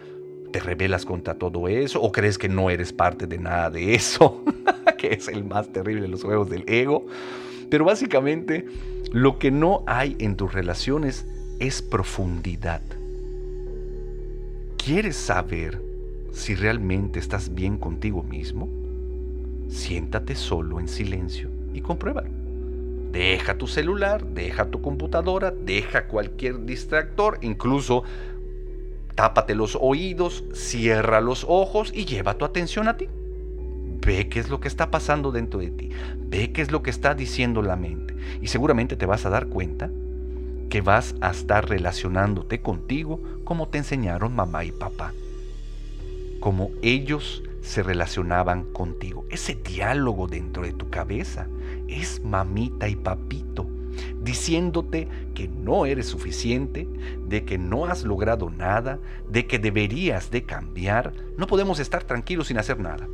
te 0.51 0.59
rebelas 0.59 1.05
contra 1.05 1.35
todo 1.35 1.67
eso 1.67 1.99
o 2.01 2.11
crees 2.11 2.37
que 2.37 2.47
no 2.47 2.69
eres 2.69 2.93
parte 2.93 3.25
de 3.25 3.39
nada 3.39 3.71
de 3.71 3.95
eso, 3.95 4.43
que 4.99 5.13
es 5.13 5.27
el 5.27 5.43
más 5.43 5.69
terrible 5.69 6.03
de 6.03 6.07
los 6.07 6.23
juegos 6.23 6.49
del 6.51 6.63
ego. 6.67 7.07
Pero 7.75 7.83
básicamente 7.83 8.65
lo 9.11 9.37
que 9.37 9.51
no 9.51 9.83
hay 9.85 10.15
en 10.19 10.37
tus 10.37 10.53
relaciones 10.53 11.25
es 11.59 11.81
profundidad. 11.81 12.81
¿Quieres 14.77 15.17
saber 15.17 15.81
si 16.31 16.55
realmente 16.55 17.19
estás 17.19 17.53
bien 17.53 17.77
contigo 17.77 18.23
mismo? 18.23 18.69
Siéntate 19.67 20.35
solo 20.35 20.79
en 20.79 20.87
silencio 20.87 21.49
y 21.73 21.81
compruébalo. 21.81 22.29
Deja 23.11 23.57
tu 23.57 23.67
celular, 23.67 24.25
deja 24.25 24.71
tu 24.71 24.81
computadora, 24.81 25.51
deja 25.51 26.07
cualquier 26.07 26.65
distractor, 26.65 27.39
incluso 27.41 28.03
tápate 29.15 29.53
los 29.53 29.77
oídos, 29.81 30.45
cierra 30.53 31.19
los 31.19 31.45
ojos 31.45 31.91
y 31.93 32.05
lleva 32.05 32.37
tu 32.37 32.45
atención 32.45 32.87
a 32.87 32.95
ti. 32.95 33.09
Ve 34.05 34.29
qué 34.29 34.39
es 34.39 34.49
lo 34.49 34.59
que 34.59 34.67
está 34.67 34.91
pasando 34.91 35.31
dentro 35.31 35.59
de 35.59 35.71
ti, 35.71 35.89
ve 36.19 36.51
qué 36.51 36.61
es 36.61 36.71
lo 36.71 36.83
que 36.83 36.91
está 36.91 37.15
diciendo 37.15 37.63
la 37.63 37.75
mente 37.75 38.15
y 38.39 38.47
seguramente 38.47 38.95
te 38.95 39.07
vas 39.07 39.25
a 39.25 39.31
dar 39.31 39.47
cuenta 39.47 39.89
que 40.69 40.81
vas 40.81 41.15
a 41.21 41.31
estar 41.31 41.67
relacionándote 41.67 42.61
contigo 42.61 43.19
como 43.43 43.67
te 43.67 43.79
enseñaron 43.79 44.35
mamá 44.35 44.63
y 44.63 44.71
papá, 44.71 45.11
como 46.39 46.69
ellos 46.83 47.41
se 47.61 47.81
relacionaban 47.81 48.65
contigo. 48.65 49.25
Ese 49.31 49.55
diálogo 49.55 50.27
dentro 50.27 50.61
de 50.61 50.73
tu 50.73 50.91
cabeza 50.91 51.47
es 51.87 52.23
mamita 52.23 52.87
y 52.87 52.95
papito 52.95 53.67
diciéndote 54.21 55.07
que 55.33 55.47
no 55.47 55.85
eres 55.85 56.07
suficiente, 56.07 56.87
de 57.27 57.45
que 57.45 57.57
no 57.57 57.85
has 57.85 58.03
logrado 58.03 58.49
nada, 58.49 58.99
de 59.29 59.47
que 59.47 59.57
deberías 59.57 60.29
de 60.29 60.43
cambiar. 60.43 61.13
No 61.37 61.47
podemos 61.47 61.79
estar 61.79 62.03
tranquilos 62.03 62.47
sin 62.47 62.57
hacer 62.57 62.79
nada 62.79 63.07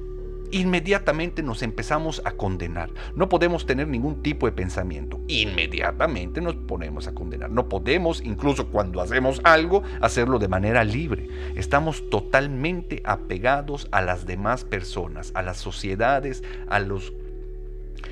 inmediatamente 0.52 1.44
nos 1.44 1.62
empezamos 1.62 2.22
a 2.26 2.32
condenar. 2.32 2.90
No 3.16 3.30
podemos 3.30 3.66
tener 3.66 3.88
ningún 3.88 4.22
tipo 4.22 4.46
de 4.46 4.52
pensamiento. 4.52 5.20
Inmediatamente 5.28 6.42
nos 6.42 6.56
ponemos 6.56 7.08
a 7.08 7.14
condenar. 7.14 7.50
No 7.50 7.70
podemos, 7.70 8.22
incluso 8.24 8.68
cuando 8.68 9.02
hacemos 9.02 9.42
algo, 9.44 9.84
hacerlo 10.02 10.40
de 10.40 10.48
manera 10.48 10.84
libre. 10.84 11.28
Estamos 11.56 12.10
totalmente 12.10 13.02
apegados 13.06 13.88
a 13.92 14.02
las 14.02 14.26
demás 14.26 14.64
personas, 14.64 15.32
a 15.36 15.42
las 15.42 15.58
sociedades, 15.58 16.44
a 16.68 16.80
los 16.80 17.14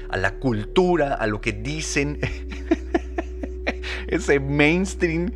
a 0.10 0.18
la 0.18 0.40
cultura, 0.40 1.14
a 1.14 1.28
lo 1.28 1.40
que 1.40 1.52
dicen 1.52 2.20
ese 4.08 4.40
mainstream 4.40 5.32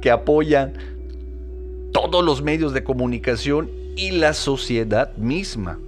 que 0.00 0.10
apoya 0.10 0.72
todos 1.92 2.24
los 2.24 2.42
medios 2.42 2.72
de 2.72 2.82
comunicación 2.82 3.70
y 3.96 4.12
la 4.12 4.34
sociedad 4.34 5.16
misma 5.16 5.78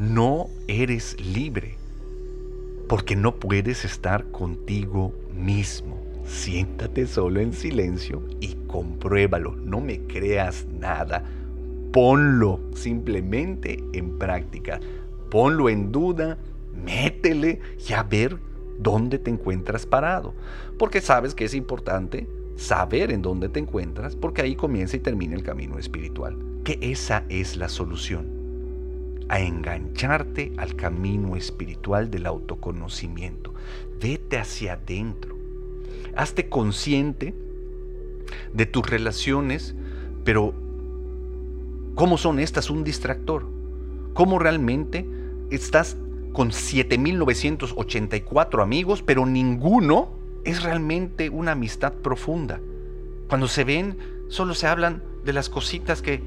no 0.00 0.48
eres 0.66 1.20
libre, 1.20 1.74
porque 2.88 3.16
no 3.16 3.36
puedes 3.36 3.84
estar 3.84 4.24
contigo 4.30 5.12
mismo. 5.34 6.02
Siéntate 6.24 7.06
solo 7.06 7.40
en 7.40 7.52
silencio 7.52 8.22
y 8.40 8.54
compruébalo. 8.66 9.54
No 9.56 9.82
me 9.82 10.00
creas 10.06 10.64
nada. 10.80 11.22
Ponlo 11.92 12.60
simplemente 12.74 13.84
en 13.92 14.18
práctica. 14.18 14.80
Ponlo 15.30 15.68
en 15.68 15.92
duda, 15.92 16.38
métele 16.82 17.60
y 17.86 17.92
a 17.92 18.02
ver 18.02 18.38
dónde 18.78 19.18
te 19.18 19.30
encuentras 19.30 19.84
parado. 19.84 20.32
Porque 20.78 21.02
sabes 21.02 21.34
que 21.34 21.44
es 21.44 21.52
importante 21.52 22.26
saber 22.56 23.12
en 23.12 23.20
dónde 23.20 23.50
te 23.50 23.60
encuentras, 23.60 24.16
porque 24.16 24.40
ahí 24.40 24.56
comienza 24.56 24.96
y 24.96 25.00
termina 25.00 25.34
el 25.36 25.42
camino 25.42 25.78
espiritual 25.78 26.38
que 26.64 26.78
esa 26.80 27.24
es 27.28 27.56
la 27.56 27.68
solución 27.68 28.39
a 29.30 29.40
engancharte 29.40 30.52
al 30.56 30.74
camino 30.74 31.36
espiritual 31.36 32.10
del 32.10 32.26
autoconocimiento. 32.26 33.54
Vete 34.00 34.38
hacia 34.38 34.72
adentro. 34.72 35.36
Hazte 36.16 36.48
consciente 36.48 37.32
de 38.52 38.66
tus 38.66 38.90
relaciones, 38.90 39.76
pero 40.24 40.52
¿cómo 41.94 42.18
son 42.18 42.40
estas 42.40 42.70
un 42.70 42.82
distractor? 42.82 43.46
¿Cómo 44.14 44.40
realmente 44.40 45.06
estás 45.50 45.96
con 46.32 46.50
7.984 46.50 48.60
amigos, 48.60 49.04
pero 49.04 49.26
ninguno 49.26 50.10
es 50.44 50.64
realmente 50.64 51.30
una 51.30 51.52
amistad 51.52 51.92
profunda? 51.92 52.60
Cuando 53.28 53.46
se 53.46 53.62
ven, 53.62 53.96
solo 54.26 54.54
se 54.54 54.66
hablan 54.66 55.04
de 55.24 55.34
las 55.34 55.48
cositas 55.48 56.02
que 56.02 56.20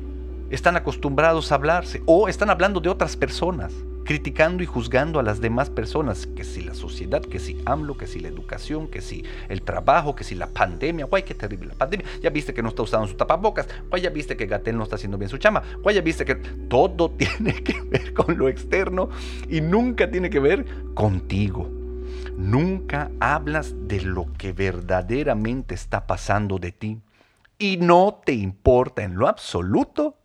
están 0.53 0.75
acostumbrados 0.75 1.51
a 1.51 1.55
hablarse 1.55 2.03
o 2.05 2.27
están 2.27 2.51
hablando 2.51 2.79
de 2.79 2.87
otras 2.87 3.17
personas, 3.17 3.73
criticando 4.05 4.61
y 4.61 4.67
juzgando 4.67 5.19
a 5.19 5.23
las 5.23 5.41
demás 5.41 5.71
personas, 5.71 6.27
que 6.27 6.43
si 6.43 6.61
la 6.61 6.75
sociedad, 6.75 7.23
que 7.23 7.39
si 7.39 7.59
AMLO, 7.65 7.97
que 7.97 8.05
si 8.05 8.19
la 8.19 8.27
educación, 8.27 8.87
que 8.87 9.01
si 9.01 9.23
el 9.49 9.63
trabajo, 9.63 10.13
que 10.13 10.23
si 10.23 10.35
la 10.35 10.45
pandemia, 10.45 11.05
guay, 11.05 11.23
qué 11.23 11.33
terrible 11.33 11.69
la 11.69 11.73
pandemia, 11.73 12.05
ya 12.21 12.29
viste 12.29 12.53
que 12.53 12.61
no 12.61 12.69
está 12.69 12.83
usando 12.83 13.07
su 13.07 13.15
tapabocas, 13.15 13.67
guay, 13.89 14.03
ya 14.03 14.11
viste 14.11 14.37
que 14.37 14.45
Gatel 14.45 14.77
no 14.77 14.83
está 14.83 14.95
haciendo 14.95 15.17
bien 15.17 15.29
su 15.29 15.39
chama, 15.39 15.63
guay, 15.81 15.95
ya 15.95 16.01
viste 16.01 16.23
que 16.23 16.35
todo 16.35 17.09
tiene 17.17 17.63
que 17.63 17.81
ver 17.81 18.13
con 18.13 18.37
lo 18.37 18.47
externo 18.47 19.09
y 19.49 19.59
nunca 19.59 20.11
tiene 20.11 20.29
que 20.29 20.39
ver 20.39 20.65
contigo. 20.93 21.67
Nunca 22.37 23.09
hablas 23.19 23.73
de 23.87 24.01
lo 24.01 24.27
que 24.37 24.53
verdaderamente 24.53 25.73
está 25.73 26.05
pasando 26.05 26.59
de 26.59 26.71
ti 26.71 26.99
y 27.57 27.77
no 27.77 28.21
te 28.23 28.33
importa 28.33 29.03
en 29.03 29.15
lo 29.15 29.27
absoluto 29.27 30.17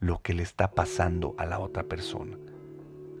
lo 0.00 0.20
que 0.22 0.34
le 0.34 0.42
está 0.42 0.72
pasando 0.72 1.34
a 1.38 1.46
la 1.46 1.58
otra 1.58 1.84
persona. 1.84 2.36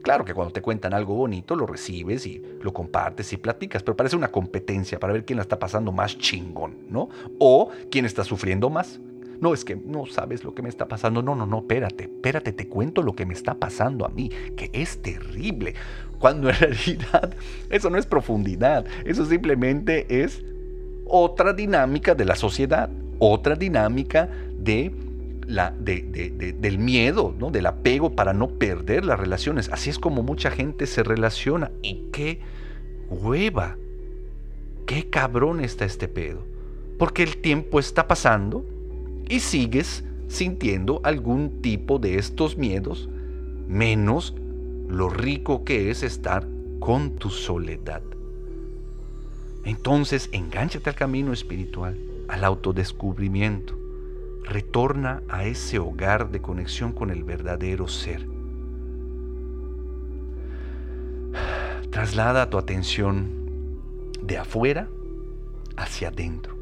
Claro 0.02 0.24
que 0.24 0.32
cuando 0.32 0.52
te 0.52 0.62
cuentan 0.62 0.94
algo 0.94 1.14
bonito 1.14 1.54
lo 1.54 1.66
recibes 1.66 2.26
y 2.26 2.42
lo 2.62 2.72
compartes 2.72 3.32
y 3.34 3.36
platicas, 3.36 3.82
pero 3.82 3.96
parece 3.96 4.16
una 4.16 4.28
competencia 4.28 4.98
para 4.98 5.12
ver 5.12 5.26
quién 5.26 5.36
la 5.36 5.42
está 5.42 5.58
pasando 5.58 5.92
más 5.92 6.16
chingón, 6.16 6.86
¿no? 6.88 7.10
O 7.38 7.70
quién 7.90 8.06
está 8.06 8.24
sufriendo 8.24 8.70
más. 8.70 8.98
No, 9.40 9.54
es 9.54 9.64
que 9.64 9.76
no 9.76 10.06
sabes 10.06 10.42
lo 10.44 10.54
que 10.54 10.62
me 10.62 10.68
está 10.68 10.86
pasando. 10.86 11.22
No, 11.22 11.34
no, 11.34 11.46
no, 11.46 11.58
espérate, 11.58 12.04
espérate, 12.04 12.52
te 12.52 12.68
cuento 12.68 13.02
lo 13.02 13.14
que 13.14 13.26
me 13.26 13.34
está 13.34 13.54
pasando 13.54 14.06
a 14.06 14.08
mí, 14.08 14.30
que 14.56 14.70
es 14.72 15.00
terrible. 15.02 15.74
Cuando 16.18 16.48
en 16.48 16.56
realidad 16.60 17.34
eso 17.68 17.90
no 17.90 17.98
es 17.98 18.06
profundidad, 18.06 18.86
eso 19.04 19.24
simplemente 19.26 20.22
es 20.22 20.42
otra 21.06 21.52
dinámica 21.52 22.14
de 22.14 22.24
la 22.24 22.36
sociedad, 22.36 22.88
otra 23.18 23.54
dinámica 23.54 24.28
de 24.58 24.92
la, 25.50 25.74
del 25.76 26.78
miedo, 26.78 27.34
¿no? 27.38 27.50
del 27.50 27.66
apego 27.66 28.14
para 28.14 28.32
no 28.32 28.48
perder 28.48 29.04
las 29.04 29.18
relaciones. 29.18 29.68
Así 29.72 29.90
es 29.90 29.98
como 29.98 30.22
mucha 30.22 30.50
gente 30.50 30.86
se 30.86 31.02
relaciona. 31.02 31.72
Y 31.82 32.04
qué 32.12 32.40
hueva, 33.08 33.76
qué 34.86 35.10
cabrón 35.10 35.60
está 35.60 35.84
este 35.84 36.08
pedo. 36.08 36.44
Porque 36.98 37.22
el 37.22 37.38
tiempo 37.38 37.80
está 37.80 38.06
pasando 38.06 38.64
y 39.28 39.40
sigues 39.40 40.04
sintiendo 40.28 41.00
algún 41.02 41.60
tipo 41.62 41.98
de 41.98 42.18
estos 42.18 42.56
miedos, 42.56 43.08
menos 43.66 44.34
lo 44.88 45.08
rico 45.08 45.64
que 45.64 45.90
es 45.90 46.02
estar 46.02 46.46
con 46.78 47.16
tu 47.16 47.30
soledad. 47.30 48.02
Entonces, 49.64 50.28
engánchate 50.32 50.88
al 50.88 50.96
camino 50.96 51.32
espiritual, 51.32 51.98
al 52.28 52.44
autodescubrimiento 52.44 53.79
retorna 54.44 55.22
a 55.28 55.44
ese 55.44 55.78
hogar 55.78 56.30
de 56.30 56.40
conexión 56.40 56.92
con 56.92 57.10
el 57.10 57.24
verdadero 57.24 57.88
ser. 57.88 58.26
Traslada 61.90 62.48
tu 62.48 62.58
atención 62.58 63.28
de 64.22 64.38
afuera 64.38 64.88
hacia 65.76 66.08
adentro. 66.08 66.56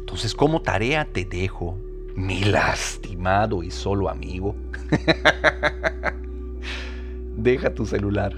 Entonces, 0.00 0.34
como 0.34 0.62
tarea 0.62 1.04
te 1.04 1.24
dejo, 1.24 1.78
mi 2.16 2.42
lastimado 2.42 3.62
y 3.62 3.70
solo 3.70 4.08
amigo, 4.08 4.56
deja 7.36 7.72
tu 7.72 7.86
celular, 7.86 8.34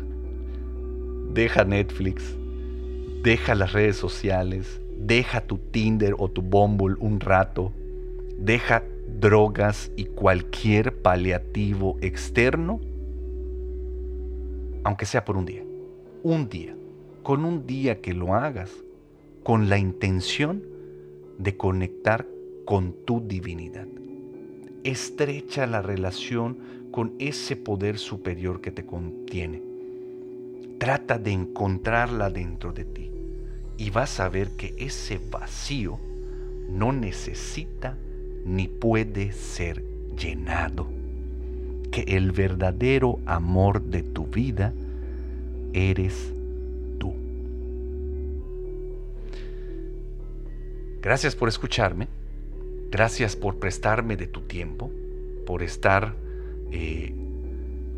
deja 1.32 1.64
Netflix, 1.64 2.36
deja 3.22 3.54
las 3.54 3.72
redes 3.72 3.96
sociales, 3.96 4.81
Deja 5.04 5.40
tu 5.40 5.58
Tinder 5.58 6.14
o 6.16 6.30
tu 6.30 6.42
Bumble 6.42 6.94
un 7.00 7.18
rato. 7.18 7.72
Deja 8.38 8.84
drogas 9.18 9.90
y 9.96 10.04
cualquier 10.04 11.02
paliativo 11.02 11.96
externo, 12.00 12.80
aunque 14.84 15.04
sea 15.04 15.24
por 15.24 15.36
un 15.36 15.44
día. 15.44 15.64
Un 16.22 16.48
día. 16.48 16.76
Con 17.24 17.44
un 17.44 17.66
día 17.66 18.00
que 18.00 18.14
lo 18.14 18.34
hagas, 18.34 18.70
con 19.42 19.68
la 19.68 19.76
intención 19.76 20.62
de 21.36 21.56
conectar 21.56 22.24
con 22.64 22.92
tu 23.04 23.26
divinidad. 23.26 23.88
Estrecha 24.84 25.66
la 25.66 25.82
relación 25.82 26.58
con 26.92 27.14
ese 27.18 27.56
poder 27.56 27.98
superior 27.98 28.60
que 28.60 28.70
te 28.70 28.86
contiene. 28.86 29.62
Trata 30.78 31.18
de 31.18 31.32
encontrarla 31.32 32.30
dentro 32.30 32.72
de 32.72 32.84
ti 32.84 33.11
y 33.76 33.90
vas 33.90 34.20
a 34.20 34.28
ver 34.28 34.50
que 34.50 34.74
ese 34.78 35.20
vacío 35.30 35.98
no 36.68 36.92
necesita 36.92 37.96
ni 38.44 38.68
puede 38.68 39.32
ser 39.32 39.84
llenado. 40.16 40.86
Que 41.90 42.02
el 42.02 42.32
verdadero 42.32 43.18
amor 43.26 43.82
de 43.82 44.02
tu 44.02 44.26
vida 44.26 44.72
eres 45.72 46.32
tú. 46.98 47.14
Gracias 51.02 51.36
por 51.36 51.48
escucharme. 51.48 52.08
Gracias 52.90 53.36
por 53.36 53.58
prestarme 53.58 54.16
de 54.16 54.26
tu 54.26 54.42
tiempo, 54.42 54.90
por 55.46 55.62
estar 55.62 56.14
eh, 56.70 57.14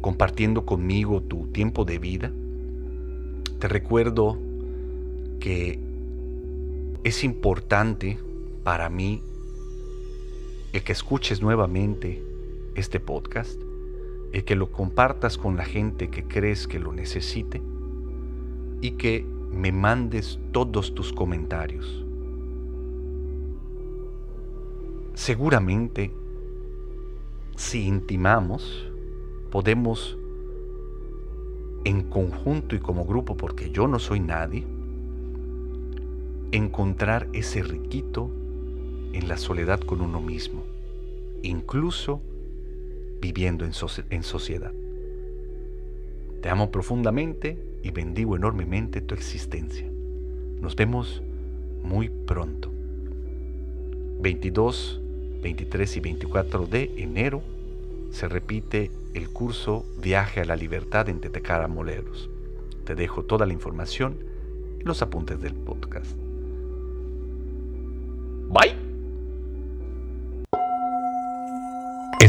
compartiendo 0.01 0.65
conmigo 0.65 1.21
tu 1.21 1.49
tiempo 1.49 1.85
de 1.85 1.99
vida. 1.99 2.33
Te 3.59 3.69
recuerdo 3.69 4.39
que 5.44 5.78
es 7.04 7.22
importante 7.22 8.18
para 8.62 8.88
mí 8.88 9.22
el 10.72 10.83
que 10.83 10.92
escuches 10.92 11.42
nuevamente 11.42 12.22
este 12.76 12.98
podcast, 12.98 13.61
el 14.33 14.44
que 14.46 14.57
lo 14.57 14.72
compartas 14.72 15.37
con 15.37 15.59
la 15.59 15.66
gente 15.66 16.09
que 16.09 16.24
crees 16.24 16.66
que 16.66 16.78
lo 16.78 16.94
necesite 16.94 17.61
y 18.80 18.92
que 18.92 19.26
me 19.50 19.70
mandes 19.70 20.38
todos 20.50 20.94
tus 20.94 21.12
comentarios. 21.12 22.07
Seguramente, 25.12 26.11
si 27.54 27.87
intimamos, 27.87 28.90
podemos 29.50 30.16
en 31.85 32.09
conjunto 32.09 32.74
y 32.74 32.78
como 32.78 33.04
grupo, 33.04 33.37
porque 33.37 33.70
yo 33.70 33.87
no 33.87 33.98
soy 33.98 34.20
nadie, 34.20 34.64
encontrar 36.52 37.28
ese 37.33 37.62
riquito 37.62 38.30
en 39.12 39.28
la 39.28 39.37
soledad 39.37 39.80
con 39.80 40.00
uno 40.00 40.20
mismo, 40.20 40.64
incluso 41.42 42.20
viviendo 43.20 43.64
en, 43.64 43.72
sociedad. 43.72 44.72
Te 46.42 46.50
amo 46.50 46.70
profundamente 46.70 47.59
y 47.83 47.90
bendigo 47.90 48.37
enormemente 48.37 49.00
tu 49.00 49.14
existencia. 49.14 49.88
Nos 50.61 50.76
vemos 50.76 51.22
muy 51.83 52.11
pronto. 52.11 52.70
22, 54.20 55.00
23 55.42 55.96
y 55.96 56.00
24 56.00 56.66
de 56.66 56.94
enero 56.98 57.42
se 58.11 58.28
repite 58.28 58.90
el 59.14 59.28
curso 59.30 59.84
Viaje 60.03 60.40
a 60.40 60.45
la 60.45 60.57
Libertad 60.57 61.09
en 61.09 61.20
Tetecara 61.20 61.68
Moleros. 61.68 62.30
Te 62.84 62.95
dejo 62.95 63.24
toda 63.24 63.47
la 63.47 63.53
información 63.53 64.16
en 64.80 64.86
los 64.86 65.03
apuntes 65.03 65.40
del 65.40 65.55
podcast. 65.55 66.24